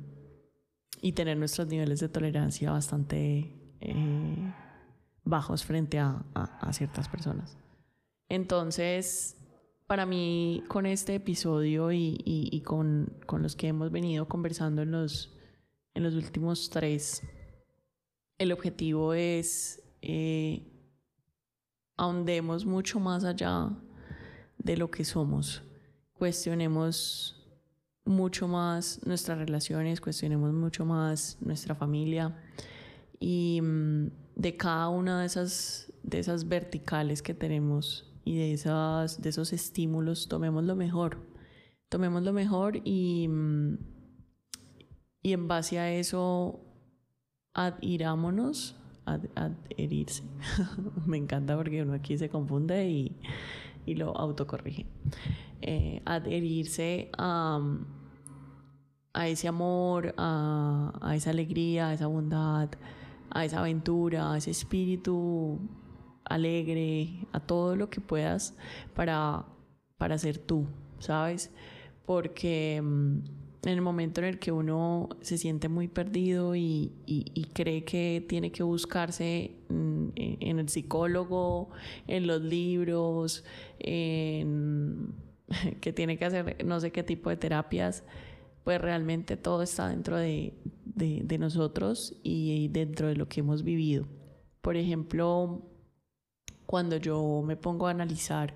y 1.01 1.13
tener 1.13 1.37
nuestros 1.37 1.67
niveles 1.69 2.01
de 2.01 2.09
tolerancia 2.09 2.71
bastante 2.71 3.53
eh, 3.81 4.53
bajos 5.25 5.65
frente 5.65 5.99
a, 5.99 6.25
a, 6.35 6.73
ciertas 6.73 7.09
personas. 7.09 7.57
Entonces, 8.29 9.37
para 9.87 10.05
mí, 10.05 10.65
con 10.69 10.85
este 10.85 11.15
episodio 11.15 11.93
y, 11.93 12.21
y, 12.25 12.61
con, 12.63 13.17
con, 13.27 13.43
los 13.43 13.55
que 13.55 13.69
hemos 13.69 13.93
venido 13.93 14.27
conversando 14.27 14.83
en 14.83 14.91
los, 14.91 15.33
en 15.95 16.03
los 16.03 16.15
últimos 16.15 16.71
tres, 16.71 17.23
el 18.39 18.53
objetivo 18.53 19.15
es 19.15 19.83
eh, 20.03 20.63
ahondemos 21.97 22.67
mucho 22.67 22.99
más 23.01 23.25
allá 23.25 23.71
de 24.59 24.77
lo 24.77 24.91
que 24.91 25.05
somos. 25.05 25.63
Cuestionemos 26.15 27.37
mucho 28.05 28.49
más 28.49 29.01
nuestras 29.07 29.39
relaciones, 29.39 30.01
cuestionemos 30.01 30.53
mucho 30.53 30.85
más 30.85 31.39
nuestra 31.41 31.75
familia 31.75 32.37
y 33.19 33.61
mm, 33.63 34.11
de 34.35 34.57
cada 34.57 34.89
una 34.89 35.21
de 35.21 35.27
esas, 35.27 35.93
de 36.03 36.19
esas 36.19 36.49
verticales 36.49 37.23
que 37.23 37.35
tenemos 37.35 38.16
y 38.27 38.39
de, 38.39 38.53
esas, 38.53 39.23
de 39.23 39.29
esos 39.29 39.53
estímulos, 39.53 40.27
tomemos 40.27 40.65
lo 40.65 40.75
mejor. 40.75 41.19
Tomemos 41.89 42.25
lo 42.25 42.33
mejor 42.33 42.81
y, 42.83 43.29
mm, 43.29 43.79
y 45.23 45.33
en 45.33 45.47
base 45.47 45.79
a 45.79 45.93
eso 45.93 46.61
adhirámonos 47.55 48.75
adherirse. 49.05 50.25
Me 51.07 51.17
encanta 51.17 51.57
porque 51.57 51.83
uno 51.83 51.93
aquí 51.95 52.19
se 52.19 52.29
confunde 52.29 52.91
y, 52.91 53.17
y 53.87 53.95
lo 53.95 54.17
autocorrige. 54.17 54.87
Eh, 55.63 56.03
adherirse 56.05 57.13
a, 57.17 57.61
a, 59.13 59.29
ese 59.29 59.47
amor, 59.47 60.15
a, 60.17 60.99
a, 61.01 61.15
esa 61.15 61.31
alegría, 61.31 61.91
a 61.91 61.95
esa 61.95 62.09
bondad, 62.09 62.71
a 63.31 63.45
esa 63.45 63.61
aventura, 63.61 64.33
a 64.33 64.39
ese 64.39 64.51
espíritu 64.51 65.61
alegre, 66.29 67.27
a 67.33 67.41
todo 67.41 67.77
lo 67.77 67.91
que 67.91 68.01
puedas 68.01 68.55
para, 68.95 69.47
para 69.97 70.19
ser 70.19 70.39
tú, 70.39 70.67
¿sabes? 70.99 71.51
Porque 72.05 72.81
mm, 72.83 73.19
en 73.65 73.73
el 73.73 73.81
momento 73.81 74.21
en 74.21 74.29
el 74.29 74.39
que 74.39 74.53
uno 74.53 75.09
se 75.21 75.39
siente 75.39 75.69
muy 75.69 75.89
perdido 75.89 76.55
y, 76.55 76.93
cree 77.53 77.85
que 77.85 78.25
tiene 78.29 78.53
que 78.53 78.63
buscarse 78.63 79.57
en, 79.71 80.13
en, 80.15 80.59
el 80.59 80.69
psicólogo, 80.69 81.71
en 82.07 82.27
los 82.27 82.43
libros, 82.43 83.45
en 83.79 85.15
que 85.81 85.93
tiene 85.93 86.19
que 86.19 86.25
hacer 86.25 86.65
no 86.65 86.81
sé 86.81 86.93
qué 86.93 87.03
tipo 87.03 87.31
de 87.31 87.37
terapias, 87.37 88.05
pues 88.65 88.81
realmente 88.81 89.37
todo 89.37 89.63
está 89.63 89.89
dentro 89.89 90.17
de, 90.17 90.55
de, 90.85 91.39
nosotros 91.39 92.19
y 92.23 92.69
dentro 92.69 93.09
de 93.09 93.17
lo 93.17 93.29
que 93.29 93.41
hemos 93.41 93.63
vivido. 93.63 94.07
Por 94.61 94.77
ejemplo, 94.77 95.63
cuando 96.67 96.97
yo 96.97 97.43
me 97.45 97.57
pongo 97.57 97.87
a 97.87 97.91
analizar 97.91 98.55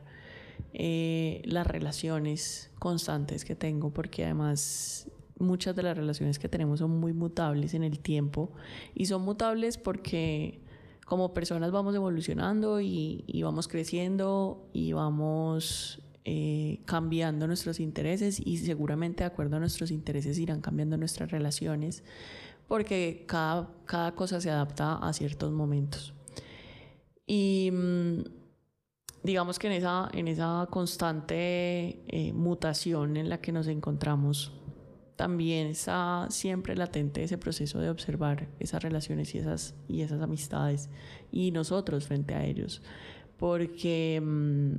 eh, 0.73 1.43
las 1.45 1.67
relaciones 1.67 2.71
constantes 2.79 3.45
que 3.45 3.57
tengo, 3.57 3.91
porque 3.91 4.25
además 4.25 5.09
muchas 5.39 5.75
de 5.75 5.83
las 5.83 5.97
relaciones 5.97 6.39
que 6.39 6.49
tenemos 6.49 6.81
son 6.81 7.01
muy 7.01 7.13
mutables 7.13 7.75
en 7.75 7.83
el 7.83 7.99
tiempo 7.99 8.53
y 8.95 9.07
son 9.07 9.23
mutables 9.23 9.79
porque 9.79 10.61
como 11.07 11.33
personas 11.33 11.73
vamos 11.73 11.95
evolucionando 11.95 12.81
y, 12.81 13.25
y 13.27 13.43
vamos 13.43 13.67
creciendo 13.67 14.69
y 14.73 14.93
vamos 14.93 16.03
eh, 16.25 16.83
cambiando 16.85 17.47
nuestros 17.47 17.81
intereses 17.81 18.39
y 18.39 18.59
seguramente 18.59 19.25
de 19.25 19.29
acuerdo 19.29 19.57
a 19.57 19.61
nuestros 19.61 19.91
intereses 19.91 20.39
irán 20.39 20.61
cambiando 20.61 20.99
nuestras 20.99 21.31
relaciones 21.31 22.05
porque 22.69 23.25
cada, 23.27 23.71
cada 23.87 24.15
cosa 24.15 24.41
se 24.41 24.51
adapta 24.51 24.97
a 24.97 25.13
ciertos 25.13 25.51
momentos. 25.51 26.15
Y 27.33 27.71
mm, 27.71 28.25
digamos 29.23 29.61
que 29.61 29.69
en 29.69 29.75
esa, 29.75 30.09
en 30.13 30.27
esa 30.27 30.67
constante 30.69 32.03
eh, 32.09 32.33
mutación 32.33 33.17
en 33.17 33.29
la 33.29 33.41
que 33.41 33.53
nos 33.53 33.69
encontramos, 33.69 34.53
también 35.15 35.69
está 35.69 36.27
siempre 36.29 36.75
latente 36.75 37.23
ese 37.23 37.39
proceso 37.39 37.79
de 37.79 37.89
observar 37.89 38.49
esas 38.59 38.83
relaciones 38.83 39.33
y 39.37 39.39
esas, 39.39 39.77
y 39.87 40.01
esas 40.01 40.21
amistades 40.23 40.91
y 41.31 41.53
nosotros 41.53 42.09
frente 42.09 42.35
a 42.35 42.45
ellos. 42.45 42.83
Porque 43.37 44.21
mm, 44.21 44.73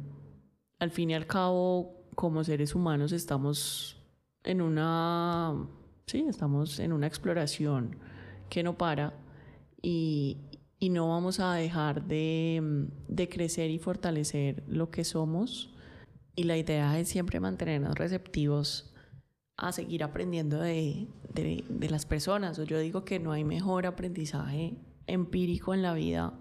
al 0.79 0.91
fin 0.91 1.11
y 1.11 1.13
al 1.13 1.27
cabo, 1.27 2.03
como 2.15 2.43
seres 2.43 2.75
humanos, 2.75 3.13
estamos 3.13 3.95
en 4.43 4.59
una, 4.59 5.55
sí, 6.05 6.25
estamos 6.27 6.79
en 6.79 6.91
una 6.91 7.07
exploración 7.07 7.95
que 8.49 8.61
no 8.61 8.77
para 8.77 9.13
y, 9.81 10.37
no 10.89 11.09
vamos 11.09 11.39
a 11.39 11.53
dejar 11.53 12.05
de, 12.05 13.29
crecer 13.29 13.69
y 13.69 13.79
fortalecer 13.79 14.63
lo 14.67 14.89
que 14.89 15.03
somos. 15.03 15.73
Y 16.35 16.43
la 16.43 16.57
idea 16.57 16.99
es 16.99 17.07
siempre 17.09 17.39
mantenernos 17.39 17.95
receptivos 17.95 18.93
a 19.57 19.71
seguir 19.71 20.03
aprendiendo 20.03 20.59
de, 20.59 21.07
de, 21.33 21.89
las 21.89 22.05
personas. 22.05 22.57
Yo 22.65 22.79
digo 22.79 23.05
que 23.05 23.19
no 23.19 23.31
hay 23.31 23.43
mejor 23.43 23.85
aprendizaje 23.85 24.75
empírico 25.05 25.73
en 25.73 25.83
la 25.83 25.93
vida 25.93 26.33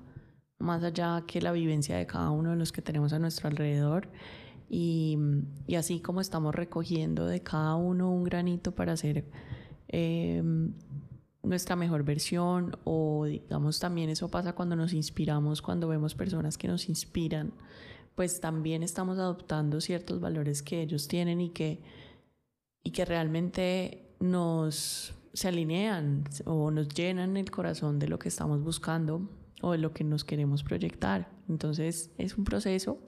más 0.58 0.84
allá 0.84 1.24
que 1.26 1.40
la 1.40 1.52
vivencia 1.52 1.96
de 1.96 2.06
cada 2.06 2.30
uno 2.30 2.50
de 2.50 2.56
los 2.56 2.70
que 2.70 2.82
tenemos 2.82 3.12
a 3.12 3.18
nuestro 3.18 3.48
alrededor. 3.48 4.08
Y, 4.68 5.18
y 5.66 5.74
así 5.74 6.00
como 6.00 6.20
estamos 6.20 6.54
recogiendo 6.54 7.26
de 7.26 7.42
cada 7.42 7.74
uno 7.74 8.10
un 8.12 8.22
granito 8.22 8.72
para 8.72 8.92
hacer 8.92 9.24
em, 9.88 10.72
nuestra 11.42 11.76
mejor 11.76 12.04
versión 12.04 12.76
o 12.84 13.24
digamos 13.24 13.80
también 13.80 14.10
eso 14.10 14.30
pasa 14.30 14.54
cuando 14.54 14.76
nos 14.76 14.92
inspiramos, 14.92 15.62
cuando 15.62 15.88
vemos 15.88 16.14
personas 16.14 16.58
que 16.58 16.68
nos 16.68 16.88
inspiran, 16.88 17.52
pues 18.14 18.40
también 18.40 18.82
estamos 18.82 19.18
adoptando 19.18 19.80
ciertos 19.80 20.20
valores 20.20 20.62
que 20.62 20.82
ellos 20.82 21.08
tienen 21.08 21.40
y 21.40 21.50
que, 21.50 21.80
y 22.82 22.90
que 22.90 23.04
realmente 23.04 24.14
nos 24.20 25.14
se 25.32 25.48
alinean 25.48 26.24
o 26.44 26.70
nos 26.70 26.88
llenan 26.88 27.36
el 27.36 27.50
corazón 27.50 27.98
de 27.98 28.08
lo 28.08 28.18
que 28.18 28.28
estamos 28.28 28.62
buscando 28.62 29.28
o 29.62 29.72
de 29.72 29.78
lo 29.78 29.92
que 29.92 30.04
nos 30.04 30.24
queremos 30.24 30.62
proyectar. 30.62 31.30
Entonces 31.48 32.10
es 32.18 32.36
un 32.36 32.44
proceso. 32.44 32.98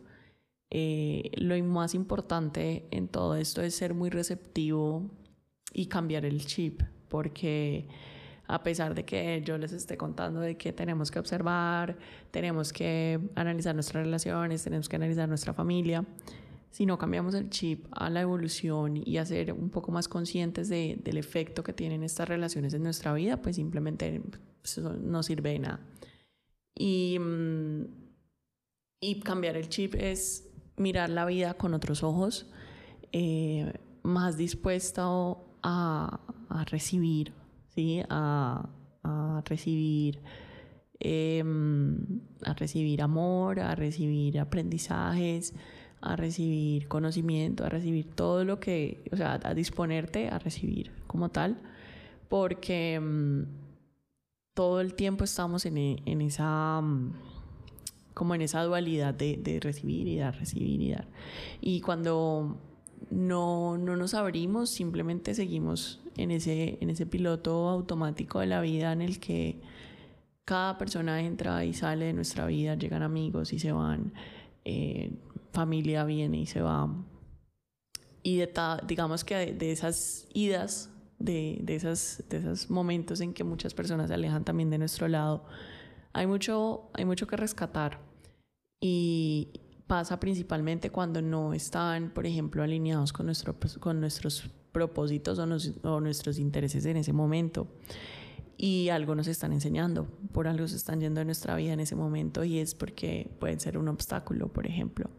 Eh, 0.70 1.30
lo 1.34 1.62
más 1.64 1.94
importante 1.94 2.86
en 2.90 3.08
todo 3.08 3.36
esto 3.36 3.60
es 3.62 3.74
ser 3.74 3.92
muy 3.94 4.10
receptivo 4.10 5.10
y 5.74 5.86
cambiar 5.86 6.24
el 6.24 6.46
chip, 6.46 6.82
porque 7.08 7.88
a 8.46 8.62
pesar 8.62 8.94
de 8.94 9.04
que 9.04 9.42
yo 9.44 9.56
les 9.58 9.72
esté 9.72 9.96
contando 9.96 10.40
de 10.40 10.56
que 10.56 10.72
tenemos 10.72 11.10
que 11.10 11.18
observar, 11.18 11.96
tenemos 12.30 12.72
que 12.72 13.20
analizar 13.34 13.74
nuestras 13.74 14.04
relaciones, 14.04 14.64
tenemos 14.64 14.88
que 14.88 14.96
analizar 14.96 15.28
nuestra 15.28 15.54
familia, 15.54 16.04
si 16.72 16.86
no 16.86 16.98
cambiamos 16.98 17.34
el 17.34 17.50
chip 17.50 17.86
a 17.90 18.08
la 18.08 18.22
evolución 18.22 18.96
y 18.96 19.18
a 19.18 19.26
ser 19.26 19.52
un 19.52 19.68
poco 19.68 19.92
más 19.92 20.08
conscientes 20.08 20.70
de, 20.70 20.98
del 21.04 21.18
efecto 21.18 21.62
que 21.62 21.74
tienen 21.74 22.02
estas 22.02 22.26
relaciones 22.28 22.72
en 22.72 22.82
nuestra 22.82 23.12
vida, 23.12 23.42
pues 23.42 23.56
simplemente 23.56 24.22
no 25.02 25.22
sirve 25.22 25.50
de 25.50 25.58
nada. 25.58 25.80
Y, 26.74 27.18
mm, 27.20 27.84
y 29.02 29.20
cambiar 29.20 29.58
el 29.58 29.68
chip 29.68 29.94
es 29.96 30.48
mirar 30.78 31.10
la 31.10 31.26
vida 31.26 31.54
con 31.54 31.74
otros 31.74 32.02
ojos, 32.02 32.50
eh, 33.12 33.70
más 34.02 34.38
dispuesto 34.38 35.58
a 35.62 36.20
recibir, 36.70 37.34
¿sí? 37.74 38.02
a, 38.08 38.68
a 39.02 39.42
recibir 39.46 40.20
em, 41.00 41.96
a 42.44 42.54
recibir 42.54 43.02
amor, 43.02 43.60
a 43.60 43.74
recibir 43.74 44.38
aprendizajes, 44.38 45.54
a 46.00 46.16
recibir 46.16 46.88
conocimiento, 46.88 47.64
a 47.64 47.68
recibir 47.68 48.14
todo 48.14 48.44
lo 48.44 48.60
que, 48.60 49.04
o 49.12 49.16
sea, 49.16 49.40
a 49.42 49.54
disponerte 49.54 50.28
a 50.28 50.38
recibir 50.38 50.92
como 51.06 51.30
tal, 51.30 51.60
porque 52.28 52.94
em, 52.94 53.46
todo 54.54 54.80
el 54.80 54.94
tiempo 54.94 55.24
estamos 55.24 55.66
en, 55.66 55.78
e, 55.78 55.96
en 56.06 56.20
esa 56.22 56.80
mm, 56.80 57.12
como 58.14 58.34
en 58.34 58.42
esa 58.42 58.62
dualidad 58.62 59.14
de, 59.14 59.38
de, 59.38 59.58
recibir 59.58 60.06
y 60.06 60.18
dar, 60.18 60.36
recibir 60.36 60.82
y 60.82 60.90
dar. 60.92 61.08
Y 61.62 61.80
cuando 61.80 62.58
no, 63.10 63.78
no 63.78 63.96
nos 63.96 64.14
abrimos, 64.14 64.68
simplemente 64.70 65.34
seguimos 65.34 66.01
en 66.16 66.30
ese, 66.30 66.78
en 66.80 66.90
ese 66.90 67.06
piloto 67.06 67.68
automático 67.68 68.40
de 68.40 68.46
la 68.46 68.60
vida 68.60 68.92
en 68.92 69.02
el 69.02 69.18
que 69.18 69.60
cada 70.44 70.78
persona 70.78 71.20
entra 71.20 71.64
y 71.64 71.72
sale 71.72 72.06
de 72.06 72.12
nuestra 72.12 72.46
vida, 72.46 72.74
llegan 72.74 73.02
amigos 73.02 73.52
y 73.52 73.58
se 73.58 73.72
van, 73.72 74.12
eh, 74.64 75.18
familia 75.52 76.04
viene 76.04 76.38
y 76.40 76.46
se 76.46 76.60
va. 76.60 76.94
Y 78.22 78.36
de 78.36 78.52
digamos 78.86 79.24
que 79.24 79.52
de 79.52 79.72
esas 79.72 80.28
idas 80.32 80.90
de, 81.18 81.58
de, 81.62 81.76
esas, 81.76 82.24
de 82.28 82.38
esos 82.38 82.70
momentos 82.70 83.20
en 83.20 83.32
que 83.32 83.44
muchas 83.44 83.74
personas 83.74 84.08
se 84.08 84.14
alejan 84.14 84.44
también 84.44 84.70
de 84.70 84.78
nuestro 84.78 85.08
lado. 85.08 85.44
Hay 86.12 86.26
mucho, 86.26 86.90
hay 86.94 87.04
mucho 87.04 87.26
que 87.26 87.36
rescatar 87.36 88.00
y 88.80 89.48
pasa 89.92 90.18
principalmente 90.18 90.88
cuando 90.88 91.20
no 91.20 91.52
están, 91.52 92.08
por 92.14 92.24
ejemplo, 92.24 92.62
alineados 92.62 93.12
con, 93.12 93.26
nuestro, 93.26 93.54
con 93.78 94.00
nuestros 94.00 94.48
propósitos 94.72 95.38
o, 95.38 95.46
o 95.86 96.00
nuestros 96.00 96.38
intereses 96.38 96.86
en 96.86 96.96
ese 96.96 97.12
momento. 97.12 97.66
Y 98.56 98.88
algo 98.88 99.14
nos 99.14 99.26
están 99.26 99.52
enseñando, 99.52 100.06
por 100.32 100.48
algo 100.48 100.66
se 100.66 100.76
están 100.76 100.98
yendo 101.02 101.18
de 101.18 101.26
nuestra 101.26 101.56
vida 101.56 101.74
en 101.74 101.80
ese 101.80 101.94
momento 101.94 102.42
y 102.42 102.58
es 102.58 102.74
porque 102.74 103.30
pueden 103.38 103.60
ser 103.60 103.76
un 103.76 103.86
obstáculo, 103.88 104.48
por 104.48 104.66
ejemplo. 104.66 105.10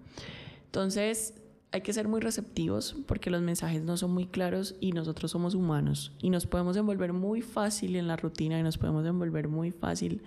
Entonces, 0.66 1.36
hay 1.72 1.82
que 1.82 1.94
ser 1.94 2.08
muy 2.08 2.22
receptivos 2.22 2.96
porque 3.06 3.30
los 3.30 3.44
mensajes 3.44 3.84
no 3.84 3.96
son 3.96 4.10
muy 4.10 4.26
claros 4.26 4.74
y 4.80 4.92
nosotros 4.92 5.30
somos 5.30 5.54
humanos 5.54 6.14
y 6.20 6.32
nos 6.32 6.48
podemos 6.48 6.76
envolver 6.78 7.14
muy 7.14 7.44
fácil 7.44 7.96
en 7.96 8.08
la 8.08 8.16
rutina 8.16 8.58
y 8.58 8.64
nos 8.64 8.80
podemos 8.80 9.06
envolver 9.06 9.50
muy 9.50 9.70
fácil 9.70 10.24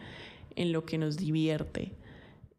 en 0.55 0.71
lo 0.71 0.85
que 0.85 0.99
nos 0.99 1.17
divierte 1.17 1.97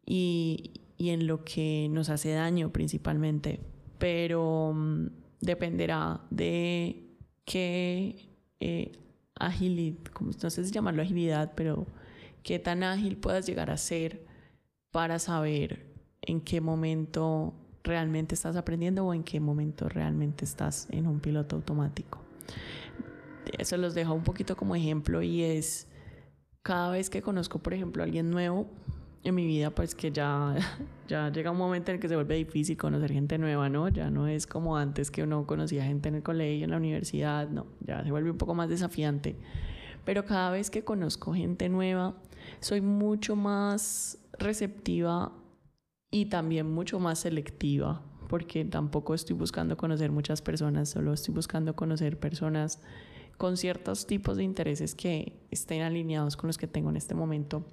y, 0.05 0.81
y 0.97 1.09
en 1.09 1.27
lo 1.27 1.43
que 1.43 1.87
nos 1.89 2.09
hace 2.09 2.31
daño 2.31 2.71
principalmente. 2.71 3.59
Pero 3.97 4.69
um, 4.69 5.09
dependerá 5.39 6.21
de 6.29 7.15
qué 7.45 8.33
eh, 8.59 8.91
agilidad, 9.35 9.99
no 10.41 10.49
sé 10.49 10.65
si 10.65 10.71
llamarlo 10.71 11.01
agilidad, 11.01 11.53
pero 11.55 11.85
qué 12.43 12.59
tan 12.59 12.83
ágil 12.83 13.17
puedas 13.17 13.45
llegar 13.45 13.69
a 13.71 13.77
ser 13.77 14.25
para 14.91 15.19
saber 15.19 15.85
en 16.21 16.41
qué 16.41 16.61
momento 16.61 17.53
realmente 17.83 18.35
estás 18.35 18.55
aprendiendo 18.55 19.05
o 19.05 19.13
en 19.13 19.23
qué 19.23 19.39
momento 19.39 19.87
realmente 19.89 20.45
estás 20.45 20.87
en 20.91 21.07
un 21.07 21.19
piloto 21.19 21.55
automático. 21.55 22.19
Eso 23.57 23.77
los 23.77 23.93
dejo 23.93 24.13
un 24.13 24.23
poquito 24.23 24.57
como 24.57 24.75
ejemplo 24.75 25.21
y 25.21 25.43
es 25.43 25.87
cada 26.63 26.91
vez 26.91 27.09
que 27.09 27.21
conozco, 27.21 27.59
por 27.59 27.73
ejemplo, 27.73 28.03
a 28.03 28.05
alguien 28.05 28.29
nuevo 28.29 28.67
en 29.29 29.35
mi 29.35 29.45
vida, 29.45 29.71
pues 29.71 29.93
que 29.95 30.11
ya, 30.11 30.55
ya 31.07 31.31
llega 31.31 31.51
un 31.51 31.57
momento 31.57 31.91
en 31.91 31.95
el 31.95 32.01
que 32.01 32.07
se 32.07 32.15
vuelve 32.15 32.35
difícil 32.35 32.77
conocer 32.77 33.11
gente 33.11 33.37
nueva, 33.37 33.69
¿no? 33.69 33.89
Ya 33.89 34.09
no 34.09 34.27
es 34.27 34.47
como 34.47 34.77
antes 34.77 35.11
que 35.11 35.23
uno 35.23 35.45
conocía 35.45 35.83
gente 35.83 36.09
en 36.09 36.15
el 36.15 36.23
colegio, 36.23 36.65
en 36.65 36.71
la 36.71 36.77
universidad, 36.77 37.49
no, 37.49 37.67
ya 37.81 38.03
se 38.03 38.11
vuelve 38.11 38.31
un 38.31 38.37
poco 38.37 38.55
más 38.55 38.69
desafiante. 38.69 39.35
Pero 40.05 40.25
cada 40.25 40.51
vez 40.51 40.69
que 40.69 40.83
conozco 40.83 41.33
gente 41.33 41.67
nueva, 41.67 42.15
soy 42.61 42.79
mucho 42.81 43.35
más 43.35 44.17
receptiva 44.39 45.33
y 46.09 46.27
también 46.27 46.71
mucho 46.71 46.99
más 46.99 47.19
selectiva, 47.19 48.01
porque 48.29 48.63
tampoco 48.63 49.13
estoy 49.13 49.35
buscando 49.35 49.75
conocer 49.75 50.11
muchas 50.11 50.41
personas, 50.41 50.89
solo 50.89 51.11
estoy 51.11 51.35
buscando 51.35 51.75
conocer 51.75 52.17
personas 52.17 52.81
con 53.37 53.57
ciertos 53.57 54.07
tipos 54.07 54.37
de 54.37 54.43
intereses 54.43 54.95
que 54.95 55.45
estén 55.51 55.81
alineados 55.81 56.37
con 56.37 56.47
los 56.47 56.57
que 56.57 56.67
tengo 56.67 56.89
en 56.89 56.95
este 56.95 57.13
momento 57.13 57.65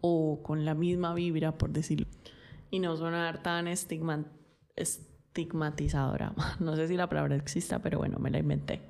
o 0.00 0.42
con 0.42 0.64
la 0.64 0.74
misma 0.74 1.14
vibra, 1.14 1.58
por 1.58 1.70
decirlo, 1.70 2.06
y 2.70 2.80
no 2.80 2.96
sonar 2.96 3.42
tan 3.42 3.68
estigmatizadora. 3.68 6.34
No 6.60 6.76
sé 6.76 6.88
si 6.88 6.96
la 6.96 7.08
palabra 7.08 7.36
exista, 7.36 7.80
pero 7.80 7.98
bueno, 7.98 8.18
me 8.18 8.30
la 8.30 8.38
inventé. 8.38 8.80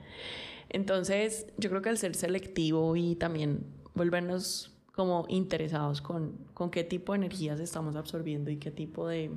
Entonces, 0.68 1.46
yo 1.56 1.70
creo 1.70 1.82
que 1.82 1.90
el 1.90 1.98
ser 1.98 2.14
selectivo 2.14 2.94
y 2.96 3.16
también 3.16 3.66
volvernos 3.94 4.74
como 4.94 5.26
interesados 5.28 6.02
con, 6.02 6.38
con 6.54 6.70
qué 6.70 6.84
tipo 6.84 7.12
de 7.12 7.18
energías 7.18 7.60
estamos 7.60 7.96
absorbiendo 7.96 8.50
y 8.50 8.56
qué 8.56 8.70
tipo 8.70 9.06
de 9.06 9.30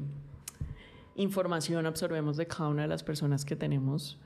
información 1.15 1.86
absorbemos 1.86 2.38
de 2.38 2.47
cada 2.47 2.69
una 2.69 2.84
de 2.84 2.88
las 2.88 3.03
personas 3.03 3.45
que 3.45 3.55
tenemos 3.55 4.19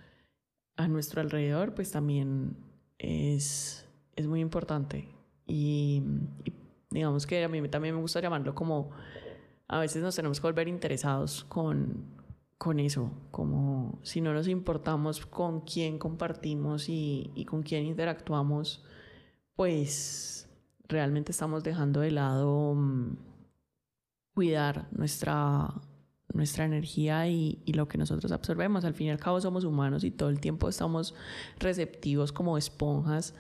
a 0.78 0.88
nuestro 0.88 1.22
alrededor, 1.22 1.74
pues 1.74 1.92
también 1.92 2.58
es, 2.98 3.86
es 4.16 4.28
muy 4.28 4.42
importante. 4.42 5.08
Y, 5.48 6.04
digamos 6.90 7.26
que 7.26 7.44
a 7.44 7.50
mí 7.50 7.68
también 7.68 7.96
me 7.96 8.02
gusta 8.02 8.22
llamarlo 8.22 8.56
como 8.56 8.92
a 9.68 9.80
veces 9.80 10.02
nos 10.02 10.16
tenemos 10.16 10.40
que 10.40 10.48
volver 10.48 10.68
interesados 10.68 11.44
con, 11.46 12.06
con 12.58 12.80
eso, 12.80 13.12
como 13.32 14.00
si 14.04 14.22
no 14.22 14.34
nos 14.34 14.48
importamos 14.48 15.26
con 15.26 15.62
quién 15.62 15.98
compartimos 15.98 16.90
y, 16.90 17.32
y 17.36 17.46
con 17.46 17.64
quién 17.64 17.86
interactuamos, 17.86 18.84
pues 19.56 20.48
realmente 20.88 21.32
estamos 21.32 21.64
dejando 21.64 22.02
de 22.02 22.12
lado 22.12 22.76
mm, 22.76 23.18
cuidar 24.36 24.88
nuestra, 24.92 25.74
nuestra 26.34 26.66
energía 26.66 27.28
y, 27.28 27.62
y, 27.66 27.74
lo 27.74 27.88
que 27.88 27.98
nosotros 27.98 28.32
absorbemos. 28.32 28.86
Al 28.86 28.94
fin 28.94 29.08
y 29.08 29.12
al 29.12 29.20
cabo 29.20 29.42
somos 29.42 29.64
humanos 29.64 30.04
y 30.04 30.12
todo 30.12 30.30
el 30.30 30.40
tiempo 30.40 30.70
estamos 30.70 31.16
receptivos 31.58 32.32
como 32.32 32.58
esponjas 32.58 33.34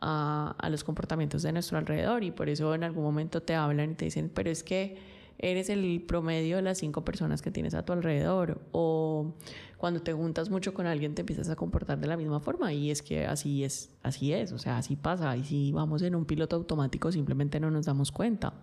a, 0.00 0.54
a, 0.58 0.70
los 0.70 0.84
comportamientos 0.84 1.42
de 1.42 1.52
nuestro 1.52 1.78
alrededor 1.78 2.24
y 2.24 2.30
por 2.30 2.48
eso 2.48 2.74
en 2.74 2.84
algún 2.84 3.04
momento 3.04 3.42
te 3.42 3.54
hablan 3.54 3.92
y 3.92 3.94
te 3.94 4.04
dicen, 4.06 4.30
pero 4.32 4.50
es 4.50 4.62
que 4.62 4.96
eres 5.38 5.68
el 5.68 6.02
promedio 6.06 6.56
de 6.56 6.62
las 6.62 6.78
cinco 6.78 7.04
personas 7.04 7.42
que 7.42 7.50
tienes 7.50 7.74
a 7.74 7.84
tu 7.84 7.92
alrededor 7.92 8.60
o 8.72 9.34
cuando 9.76 10.00
te 10.00 10.12
juntas 10.12 10.48
mucho 10.48 10.72
con 10.72 10.86
alguien 10.86 11.14
te 11.14 11.20
empiezas 11.20 11.50
a 11.50 11.56
comportar 11.56 12.00
de 12.00 12.06
la 12.06 12.16
misma 12.16 12.40
forma 12.40 12.72
y 12.72 12.90
es 12.90 13.02
que 13.02 13.26
así 13.26 13.62
es, 13.62 13.90
así 14.02 14.32
es, 14.32 14.52
o 14.52 14.58
sea, 14.58 14.78
así 14.78 14.96
pasa 14.96 15.36
y 15.36 15.44
si 15.44 15.72
vamos 15.72 16.02
en 16.02 16.14
un 16.14 16.24
piloto 16.24 16.56
automático 16.56 17.12
simplemente 17.12 17.60
no 17.60 17.70
nos 17.70 17.86
damos 17.86 18.10
cuenta. 18.12 18.54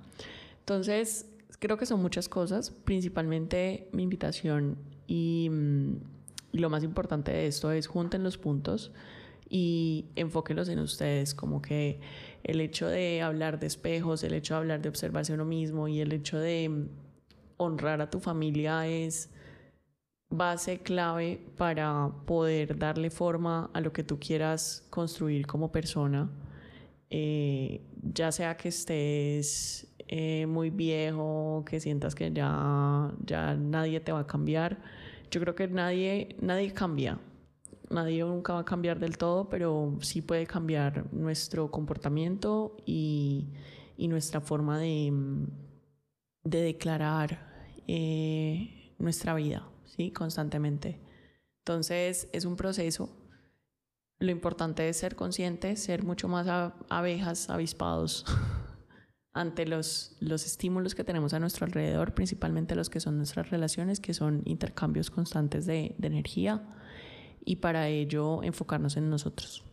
Entonces, 0.60 1.30
creo 1.60 1.78
que 1.78 1.86
son 1.86 2.02
muchas 2.02 2.30
cosas, 2.30 2.72
principalmente 2.72 3.90
mi 3.92 4.04
invitación 4.04 4.78
y, 5.08 5.50
mm, 5.52 5.96
y 6.54 6.58
lo 6.60 6.70
más 6.70 6.84
importante 6.84 7.32
de 7.32 7.48
esto 7.48 7.72
es 7.72 7.88
junten 7.88 8.24
los 8.24 8.38
puntos 8.38 8.92
y 9.56 10.06
enfóquenlos 10.16 10.68
en 10.68 10.80
ustedes, 10.80 11.36
como 11.36 11.62
que 11.62 12.00
el 12.44 12.60
hecho 12.60 12.88
de 12.88 13.22
hablar 13.22 13.60
de 13.60 13.68
espejos, 13.68 14.24
el 14.24 14.34
hecho 14.34 14.56
de 14.56 14.62
hablar 14.62 14.82
de 14.82 14.90
observarse 14.90 15.32
uno 15.32 15.46
mismo 15.46 15.88
y 15.88 16.00
el 16.00 16.12
hecho 16.12 16.40
de 16.40 16.68
mm, 16.70 16.88
honrar 17.58 18.02
a 18.02 18.10
tu 18.10 18.20
familia 18.20 18.88
es 18.88 19.30
base 20.32 20.80
clave 20.80 21.40
para 21.56 22.10
poder 22.26 22.80
darle 22.80 23.12
forma 23.12 23.70
a 23.76 23.82
lo 23.82 23.94
que 23.94 24.04
tú 24.04 24.20
quieras 24.20 24.88
construir 24.90 25.46
como 25.46 25.72
persona, 25.72 26.32
eh, 27.12 27.82
ya 28.02 28.32
sea 28.32 28.58
que 28.58 28.70
estés 28.70 29.88
eh, 30.08 30.48
muy 30.48 30.72
viejo, 30.72 31.64
que 31.64 31.80
sientas 31.80 32.16
que 32.16 32.32
ya, 32.34 33.14
ya 33.24 33.54
nadie 33.54 34.00
te 34.00 34.12
va 34.12 34.22
a 34.22 34.28
cambiar. 34.28 34.80
Yo 35.30 35.40
creo 35.42 35.54
que 35.54 35.68
nadie, 35.68 36.36
nadie 36.42 36.74
cambia, 36.74 37.20
nadie 37.94 38.24
nunca 38.24 38.54
va 38.54 38.60
a 38.60 38.66
cambiar 38.66 39.00
del 39.00 39.18
todo, 39.18 39.50
pero 39.50 39.98
sí 40.02 40.22
puede 40.22 40.46
cambiar 40.46 41.14
nuestro 41.14 41.72
comportamiento 41.72 42.76
y, 42.86 43.54
y 43.98 44.08
nuestra 44.08 44.42
forma 44.42 44.80
de, 44.80 45.14
de 46.44 46.62
declarar 46.62 47.80
eh, 47.88 48.94
nuestra 48.98 49.36
vida, 49.36 49.70
¿sí? 49.86 50.12
Constantemente. 50.12 51.00
Entonces 51.60 52.30
es 52.34 52.46
un 52.46 52.56
proceso. 52.56 53.10
Lo 54.20 54.32
importante 54.32 54.88
es 54.90 54.98
ser 54.98 55.16
consciente, 55.16 55.76
ser 55.76 56.04
mucho 56.04 56.28
más 56.28 56.48
abejas, 56.90 57.50
avispados 57.50 58.26
ante 59.34 59.66
los, 59.66 60.16
los 60.20 60.46
estímulos 60.46 60.96
que 60.96 61.04
tenemos 61.04 61.34
a 61.34 61.40
nuestro 61.40 61.66
alrededor, 61.66 62.14
principalmente 62.14 62.76
los 62.76 62.90
que 62.90 63.00
son 63.00 63.18
nuestras 63.18 63.50
relaciones, 63.50 64.00
que 64.00 64.14
son 64.14 64.42
intercambios 64.46 65.10
constantes 65.10 65.66
de 65.66 65.96
energía 66.02 66.64
y 67.46 67.58
para 67.58 67.88
ello 67.88 68.44
enfocarnos 68.44 68.98
en 68.98 69.10
nosotros. 69.10 69.64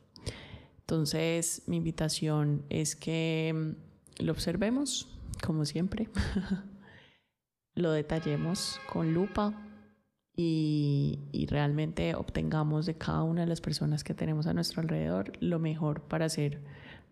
Entonces, 0.80 1.62
mi 1.66 1.76
invitación 1.76 2.64
es 2.68 2.96
que 2.96 3.54
mm, 3.54 4.24
lo 4.24 4.32
observemos, 4.32 5.08
como 5.44 5.64
siempre, 5.64 6.08
lo 7.74 7.92
detallemos 7.92 8.80
con 8.92 9.14
lupa 9.14 9.54
y, 10.36 11.46
realmente 11.48 12.14
obtengamos 12.14 12.86
de 12.86 12.96
cada 12.96 13.22
una 13.24 13.42
de 13.42 13.46
las 13.46 13.60
personas 13.60 14.04
que 14.04 14.14
tenemos 14.14 14.46
a 14.46 14.54
nuestro 14.54 14.80
alrededor 14.82 15.32
lo 15.40 15.58
mejor 15.58 16.02
para 16.02 16.28
ser 16.28 16.60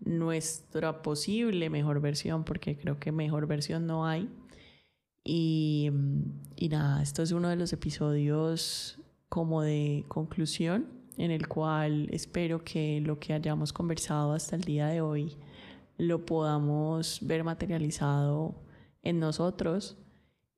nuestra 0.00 1.02
posible 1.02 1.70
mejor 1.70 2.00
versión, 2.00 2.44
porque 2.44 2.76
creo 2.76 2.98
que 2.98 3.12
mejor 3.12 3.46
versión 3.46 3.86
no 3.86 4.06
hay. 4.06 4.28
Y, 5.24 5.90
mm, 5.92 6.22
y 6.56 6.68
nada, 6.68 7.02
esto 7.02 7.22
es 7.22 7.32
uno 7.32 7.48
de 7.48 7.56
los 7.56 7.72
episodios 7.72 8.97
como 9.28 9.62
de 9.62 10.04
conclusión 10.08 10.86
en 11.16 11.30
el 11.30 11.48
cual 11.48 12.08
espero 12.12 12.62
que 12.62 13.00
lo 13.00 13.18
que 13.18 13.32
hayamos 13.34 13.72
conversado 13.72 14.32
hasta 14.32 14.56
el 14.56 14.62
día 14.62 14.86
de 14.86 15.00
hoy 15.00 15.36
lo 15.98 16.24
podamos 16.24 17.18
ver 17.22 17.42
materializado 17.42 18.54
en 19.02 19.18
nosotros 19.18 19.98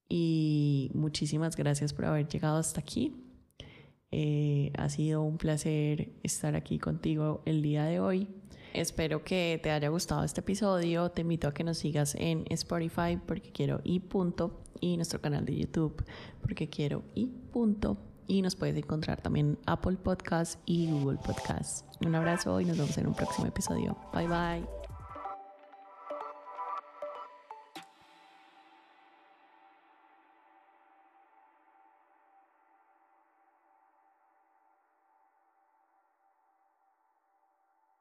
y 0.08 0.90
muchísimas 0.94 1.56
gracias 1.56 1.92
por 1.94 2.04
haber 2.04 2.28
llegado 2.28 2.58
hasta 2.58 2.80
aquí. 2.80 3.16
Eh, 4.12 4.72
ha 4.76 4.88
sido 4.88 5.22
un 5.22 5.38
placer 5.38 6.12
estar 6.22 6.56
aquí 6.56 6.78
contigo 6.78 7.42
el 7.46 7.62
día 7.62 7.84
de 7.84 8.00
hoy. 8.00 8.28
Espero 8.74 9.24
que 9.24 9.58
te 9.62 9.70
haya 9.70 9.88
gustado 9.88 10.24
este 10.24 10.40
episodio. 10.40 11.10
Te 11.10 11.22
invito 11.22 11.48
a 11.48 11.54
que 11.54 11.64
nos 11.64 11.78
sigas 11.78 12.14
en 12.16 12.44
Spotify 12.50 13.18
porque 13.24 13.50
quiero 13.50 13.80
y 13.82 14.00
punto 14.00 14.62
y 14.80 14.96
nuestro 14.96 15.20
canal 15.20 15.44
de 15.44 15.56
YouTube 15.56 16.04
porque 16.42 16.68
quiero 16.68 17.04
y 17.14 17.26
punto 17.26 18.09
y 18.30 18.42
nos 18.42 18.54
puedes 18.54 18.76
encontrar 18.76 19.20
también 19.20 19.58
Apple 19.66 19.96
Podcasts 19.96 20.58
y 20.64 20.88
Google 20.88 21.18
Podcasts. 21.18 21.84
Un 22.06 22.14
abrazo 22.14 22.60
y 22.60 22.64
nos 22.64 22.78
vemos 22.78 22.96
en 22.96 23.08
un 23.08 23.14
próximo 23.14 23.46
episodio. 23.48 23.96
Bye 24.14 24.28
bye. 24.28 24.79